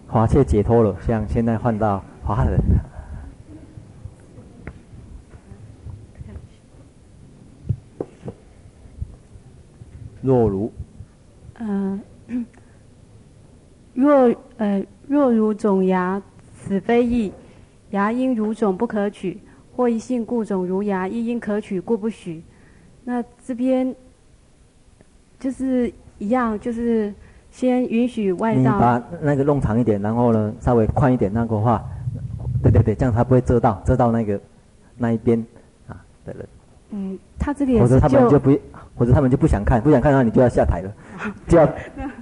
[0.07, 2.03] 华切解脱了，像现在换到。
[2.27, 2.59] 华人，
[10.21, 10.69] 若如，
[11.53, 12.01] 呃，
[13.95, 16.21] 若呃若如种芽，
[16.53, 17.31] 此非义。
[17.91, 19.39] 芽因如种不可取，
[19.75, 22.43] 或一性故种如牙，亦因可取故不许。
[23.03, 23.95] 那这边
[25.39, 27.13] 就是一样，就是
[27.51, 28.59] 先允许外道。
[28.59, 31.83] 你把那个弄长一点，然后呢，稍微宽一点，那个话。
[32.61, 34.39] 对对对，这样他不会遮到遮到那个
[34.97, 35.39] 那一边
[35.87, 36.47] 啊的人。
[36.89, 38.59] 嗯，他这里也是或者他们就不，
[38.95, 40.91] 或者他们就不想看，不想看，那你就要下台了，
[41.47, 41.69] 就要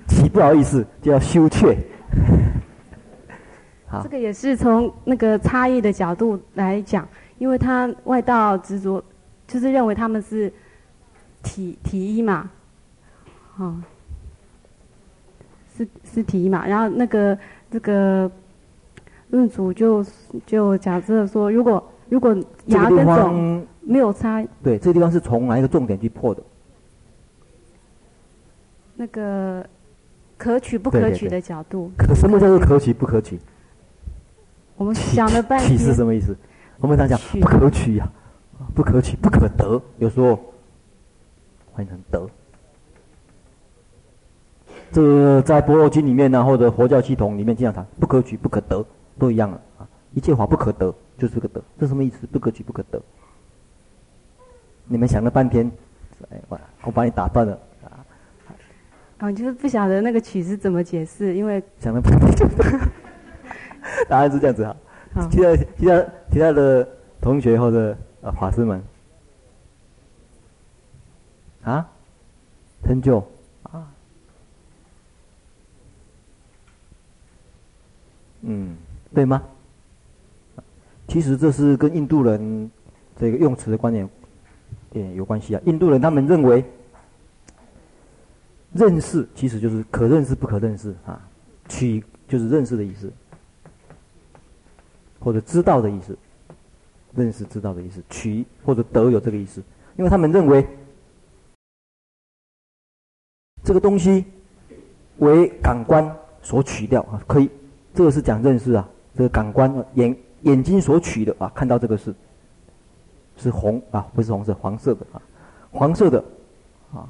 [0.07, 1.78] 起不好意思，就要羞怯。
[3.98, 9.04] 好，这个也是从那个差异的角度来讲，因为他外道执着，
[9.48, 10.52] 就是认为他们是
[11.43, 12.50] 体体一嘛，
[13.58, 13.76] 哦，
[15.76, 17.38] 是是体一嘛，然后那个
[17.72, 18.32] 这个。
[19.30, 20.06] 论主就
[20.46, 22.34] 就假设说，如果如果
[22.68, 26.43] 牙跟种没有差，对，这个地方是从哪一个重点去破的？
[28.96, 29.66] 那个
[30.38, 31.91] 可取不可取的角度。
[31.98, 33.39] 对对对，可什么叫做可取不可取？
[34.78, 35.78] 我们想了半天。
[35.78, 36.36] 取是什么意思？
[36.80, 38.11] 我们常讲不可取呀，
[38.73, 40.39] 不可取不可得，有时候
[41.73, 42.28] 换成得。
[44.91, 48.86] 这在般若经里面呢，或者佛教系统里面经常谈不可取不可得。
[49.17, 49.88] 都一样了啊！
[50.13, 52.28] 一切法不可得，就是个得，这什么意思？
[52.28, 53.01] 不可取，不可得。
[54.88, 55.71] 你们想了半天，
[56.49, 57.57] 我我把你打断了
[59.17, 59.32] 啊！
[59.32, 62.49] 就是不晓得那个取是怎么解释，因为想了半天，
[64.10, 64.76] 答案是这样子哈。
[65.30, 66.88] 其他其他其他的
[67.22, 68.84] 同学或者呃法师们
[71.64, 71.88] 啊，
[72.84, 73.20] 成就。
[73.64, 73.88] 啊，
[78.42, 78.76] 嗯。
[79.14, 79.42] 对吗？
[81.08, 82.70] 其实这是跟印度人
[83.18, 84.10] 这个用词的观念
[84.92, 85.62] 也有关系啊。
[85.66, 86.66] 印度人他们认为，
[88.74, 91.22] 认识其实就是可认识不可认识啊，
[91.70, 93.10] 取就是认识的意思，
[95.26, 96.15] 或者知道的意思，
[97.15, 99.59] 认识知道的意思，取或者得有这个意思，
[99.97, 100.63] 因为他们认为
[103.63, 104.23] 这个东西
[105.17, 107.49] 为感官所取掉啊，可以，
[107.91, 108.88] 这个是讲认识啊。
[109.15, 112.13] 这个感官眼眼睛所取的啊，看到这个是，
[113.36, 115.21] 是红啊，不是红色，黄色的啊，
[115.71, 116.23] 黄色的
[116.93, 117.09] 啊，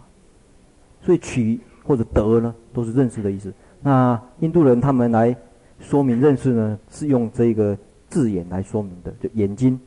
[1.02, 3.54] 所以取或者得呢，都是认识的意思。
[3.82, 5.36] 那印度人他们来
[5.82, 7.78] 说明认识呢，是用这个
[8.16, 9.78] 字眼来说明的，就眼睛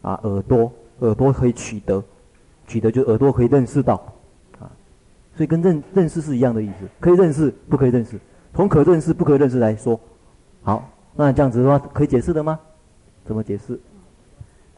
[0.00, 2.02] 啊，耳朵，耳朵可以取得，
[2.66, 3.94] 取得就耳朵可以认识到
[4.58, 4.64] 啊，
[5.36, 8.18] 所以跟认认识是一样的意思，可以认识，不可以认识，
[8.54, 10.00] 从可认识、不可认识来说，
[10.62, 12.58] 好，那这样子的话可以解释的吗？
[13.26, 13.78] 怎么解释？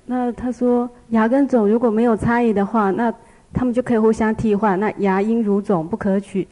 [0.04, 3.14] 那他说牙跟种如果没有差异的话，那
[3.52, 4.78] 他们就可以互相替换。
[4.80, 6.48] 那牙龈如种不可取，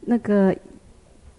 [0.00, 0.56] 那个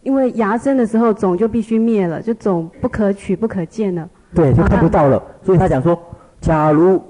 [0.04, 4.08] 因为牙生的时候种就必须灭了，就种不可取不可见了。
[4.34, 5.22] 对，就看不到了。
[5.44, 5.98] 所以他讲说，
[6.42, 7.02] 假如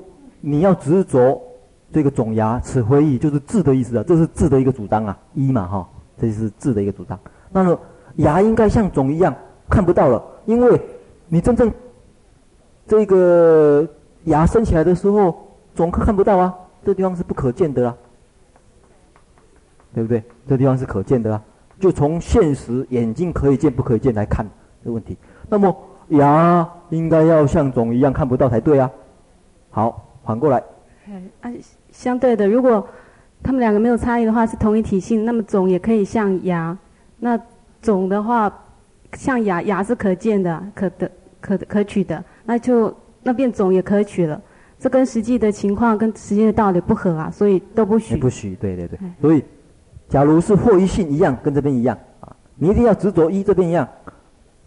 [0.41, 1.41] 你要执着
[1.91, 7.19] 这个种牙，此非义，就是智的意思啊，这是智的一个主张啊，一嘛哈，这是智的一个主张。
[7.51, 7.79] 那么
[8.15, 9.35] 牙应该像种一样
[9.69, 10.81] 看不到了，因为
[11.27, 11.71] 你真正
[12.87, 13.87] 这个。
[14.25, 15.33] 牙生起来的时候，
[15.73, 16.53] 总可看不到啊，
[16.85, 17.95] 这地方是不可见的啊，
[19.93, 20.21] 对不对？
[20.45, 21.41] 这地方是可见的啊，
[21.79, 24.45] 就从现实眼睛可以见不可以见来看
[24.83, 25.17] 这个问题。
[25.47, 25.75] 那么
[26.09, 28.89] 牙应该要像种一样看不到才对啊。
[29.69, 30.63] 好，反过来。
[31.41, 31.55] 哎，
[31.91, 32.87] 相对的，如果
[33.41, 36.77] 他们两个没有差异的话，是同一体性，那么种也可以像牙。
[37.19, 37.39] 那
[37.81, 38.51] 种的话，
[39.13, 42.93] 像牙，牙是可见的、可得、可可取的，那就。
[43.21, 44.41] 那变种也可取了，
[44.79, 48.15] 这跟实际的情况跟实际的道理不合啊，所以都不许。
[48.15, 48.97] 不许，对对对。
[49.19, 49.43] 所以，
[50.07, 53.85] 假如是或一性一样，跟这边一样啊，你一定要执着一这边一样，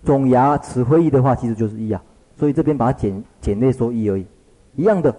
[0.04, 2.02] 种牙此非一的话，其实就是一啊。
[2.38, 4.26] 所以这边把它简简略说一而已，
[4.74, 5.14] 一样的。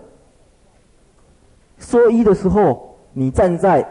[1.78, 3.88] 说一的时候，你站在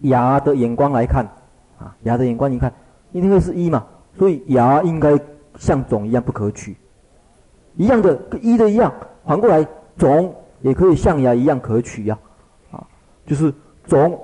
[0.00, 1.24] 牙的眼光来看
[1.78, 2.72] 啊，牙的眼光你看，
[3.12, 3.86] 一定会是一嘛，
[4.18, 5.18] 所以牙应该
[5.58, 6.76] 像种一样不可取。
[7.76, 8.92] 一样的，跟一的一样，
[9.24, 9.66] 反过来
[9.96, 12.18] 种也可以像牙一样可取呀，
[12.70, 12.86] 啊，
[13.26, 13.52] 就是
[13.86, 14.18] 种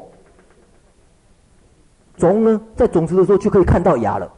[2.16, 4.30] 种呢，在种植的时候就可以看到牙了，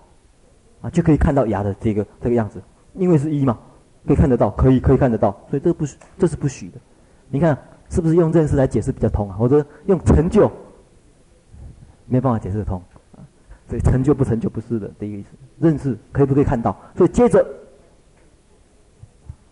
[0.81, 2.61] 啊，就可以看到牙的这个这个样子，
[2.95, 3.59] 因为是一嘛，
[4.07, 5.85] 可以看得到，可以可以看得到，所以这不
[6.19, 6.79] 这是不许的。
[7.29, 7.57] 你看
[7.89, 9.37] 是不是用认识来解释比较通啊？
[9.37, 10.51] 或者用成就
[12.07, 12.83] 没办法解释得通
[13.17, 13.21] 啊？
[13.69, 15.29] 所以成就不成就不是的这个意思，
[15.59, 16.77] 认识可以不可以看到？
[16.97, 17.47] 所以接着。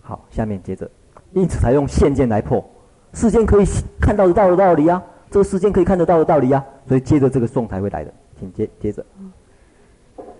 [0.00, 0.90] 好，下面接着，
[1.34, 2.64] 因此才用现见来破
[3.12, 3.66] 世间可以
[4.00, 9.04] 看到得到的道理啊，这个世间可以看得到的道理啊，所以接着这个颂才会来的，请接接着。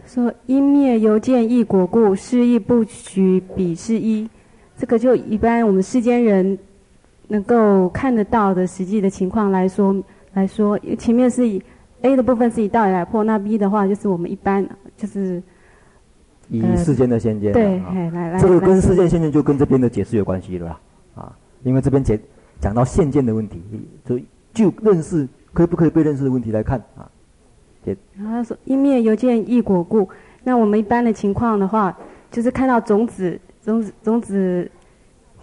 [0.08, 4.28] 说因灭犹见异果故，是亦不许彼是一。
[4.76, 6.58] 这个就一般我们世间人
[7.28, 9.94] 能够看得到的实际的情况来说
[10.32, 11.62] 来说，前面是以
[12.00, 15.42] A 的部分是以道理来破，那 B 的话就是我们一般就是。
[16.50, 17.78] 以世间的现见，对，
[18.10, 20.80] 来来，这个跟世间现见就跟这边的解释有关系了啦，
[21.14, 22.18] 啊，因为这边解
[22.58, 23.62] 讲到现见的问题，
[24.02, 24.18] 就
[24.54, 27.04] 就认识可以不可以被认识的问题来看啊，
[27.84, 27.96] 解。
[28.16, 30.08] 然后他说因灭犹见异果故，
[30.44, 31.96] 那我们一般的情况的话，
[32.30, 34.70] 就是看到种子种子种子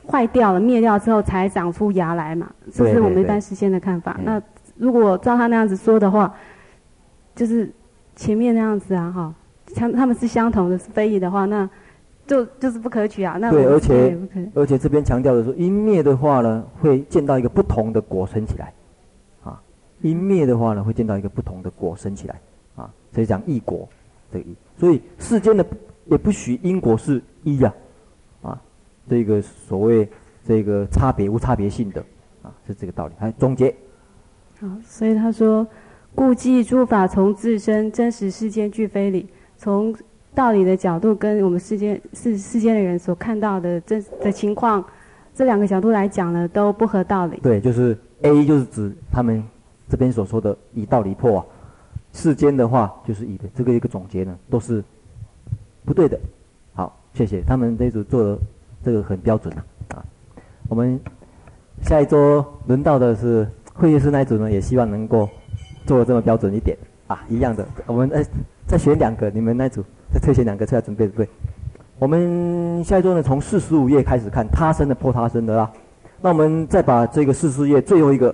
[0.08, 4.20] 坏掉了灭掉之后才长出芽来嘛，这是我们一般世间的看法。
[4.24, 4.42] 那
[4.78, 6.34] 如果照他那样子说的话，
[7.36, 7.72] 就是
[8.16, 9.34] 前面那样子啊，哈。
[9.74, 11.68] 相他们是相同的，是非议的话，那
[12.28, 13.36] 就就是不可取啊。
[13.42, 14.18] 那对，而且
[14.54, 18.72] 而且这边强调的是，因灭的话呢，会见到一个不同的果生起来，
[20.06, 22.40] 啊，因灭的话呢，会见到一个不同的果生起来，
[22.76, 23.88] 啊，所以讲异果
[24.32, 25.66] 这个异，所以世间的
[26.06, 27.74] 也不许因果是一呀，
[28.42, 28.62] 啊，
[29.10, 30.08] 这个所谓
[30.46, 32.02] 这个差别无差别性的，
[32.44, 33.14] 啊，是这个道理。
[33.20, 33.74] 来总结。
[34.60, 35.66] 好，所以他说，
[36.14, 39.28] 故记诸法从自身，真实世间俱非理。
[39.58, 39.96] 从
[40.34, 44.84] 道理的角度跟我们世间世世间的人所看到的真的情况，
[45.34, 47.40] 这两个角度来讲呢，都不合道理。
[47.42, 49.44] 对，就是 A 就是指他们
[49.90, 51.46] 这边所说的以道理破啊，
[52.14, 54.84] 世间的话就是以的这个一个总结呢，都是
[55.84, 56.20] 不对的。
[56.74, 58.40] 好，谢谢他们这组做的
[58.84, 59.66] 这个很标准啊。
[59.96, 60.06] 啊，
[60.68, 61.00] 我们
[61.82, 65.30] 下一周轮到的是会议室那一组呢，也希望能够
[65.86, 66.78] 做的这么标准一点
[67.08, 67.66] 啊，一样的。
[67.86, 68.24] 我们哎。
[68.68, 71.30] 再选两个，你们那组再推选两个出来准备对不对？
[72.00, 75.72] 我们下一周呢，从四十五页开始看他生的破他生的啦。
[76.20, 78.34] 那我们再把这个四十页最后一个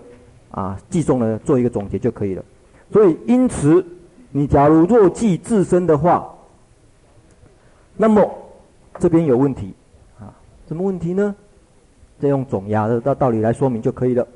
[0.52, 2.43] 啊记诵呢做一个总结就可以了。
[2.91, 3.86] 所以因此，
[4.32, 6.34] 你假如若记自身的话，
[7.97, 8.30] 那么
[8.99, 9.74] 这边有问题
[10.20, 10.34] 啊？
[10.68, 11.36] 什么问题呢？
[12.20, 14.28] 再用总压的道道理来说明就可以了。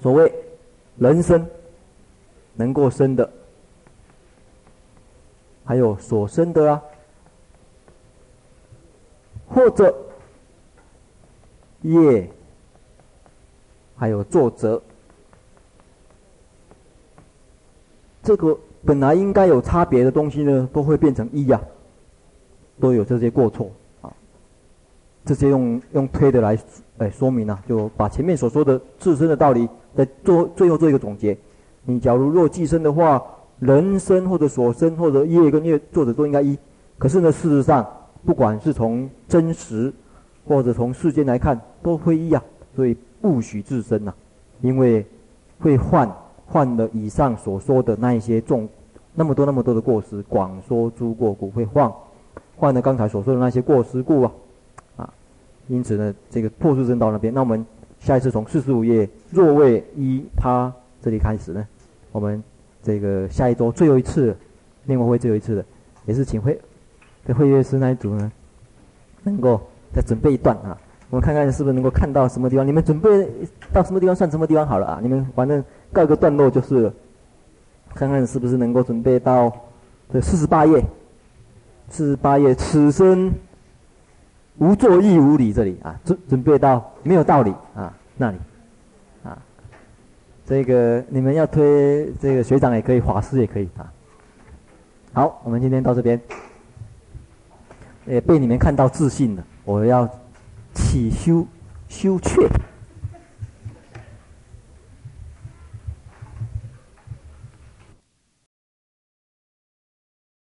[0.00, 0.32] 所谓
[0.96, 1.46] 人生
[2.54, 3.30] 能够生的。
[5.66, 6.82] 还有所生的啊，
[9.48, 9.96] 或者
[11.80, 12.30] 业，
[14.04, 14.82] 还有作者，
[18.22, 21.58] 这个本来应该有差别的东西呢，都会变成一呀、
[22.78, 23.70] 都有这些过错
[24.02, 24.12] 啊。
[25.24, 26.58] 这些用用推的来
[26.98, 31.34] 哎说明啊，就把前面所说的自身的道理，再做最后做一个总结。
[31.86, 33.24] 你假如若计生的话，
[33.58, 36.58] 人生或者所生或者业跟业作者都应该一，
[36.98, 37.90] 可是呢，事实上
[38.26, 39.90] 不管是从真实
[40.46, 42.44] 或者从世间来看，都会一啊，
[42.76, 42.94] 所以
[43.24, 44.14] 不许自生呐、啊，
[44.60, 45.02] 因为
[45.58, 46.14] 会犯
[46.46, 48.68] 犯了以上所说的那一些重
[49.14, 51.90] 那么多那么多的过失，广说诸过故会犯
[52.58, 54.32] 犯了刚才所说的那些过失故啊
[54.98, 55.14] 啊，
[55.68, 57.64] 因此呢，这个破自生到那边，那我们
[57.98, 60.70] 下一次从四十五页若为依他
[61.00, 61.66] 这里开始呢，
[62.12, 62.44] 我们
[62.82, 64.36] 这个下一周最后一次，
[64.84, 65.64] 念佛会最后一次的，
[66.04, 66.60] 也是请会
[67.24, 68.30] 的会乐师那一组呢，
[69.22, 69.58] 能够。
[69.94, 70.76] 再准备一段啊，
[71.14, 72.66] 我们看看是不是能够看到什么地方。
[72.66, 73.08] 你们准备
[73.72, 74.98] 到什么地方算什么地方好了啊。
[75.00, 75.62] 你们反正
[75.92, 76.94] 告一个段落就是了，
[77.94, 79.52] 看看是不是能够准备到
[80.12, 80.84] 这四十八页。
[81.88, 83.32] 四十八页，此生
[84.58, 88.38] 无作亦无理这里啊，准准备到没有道理啊那里
[89.22, 89.38] 啊。
[90.44, 93.86] 这个你们要推这个学长也可以，法师也可以啊。
[95.12, 96.20] 好，我们今天到这边，
[98.04, 99.44] 也被你们看到自信了。
[99.64, 100.08] 我要
[100.74, 101.46] 起修
[101.88, 102.48] 修阙。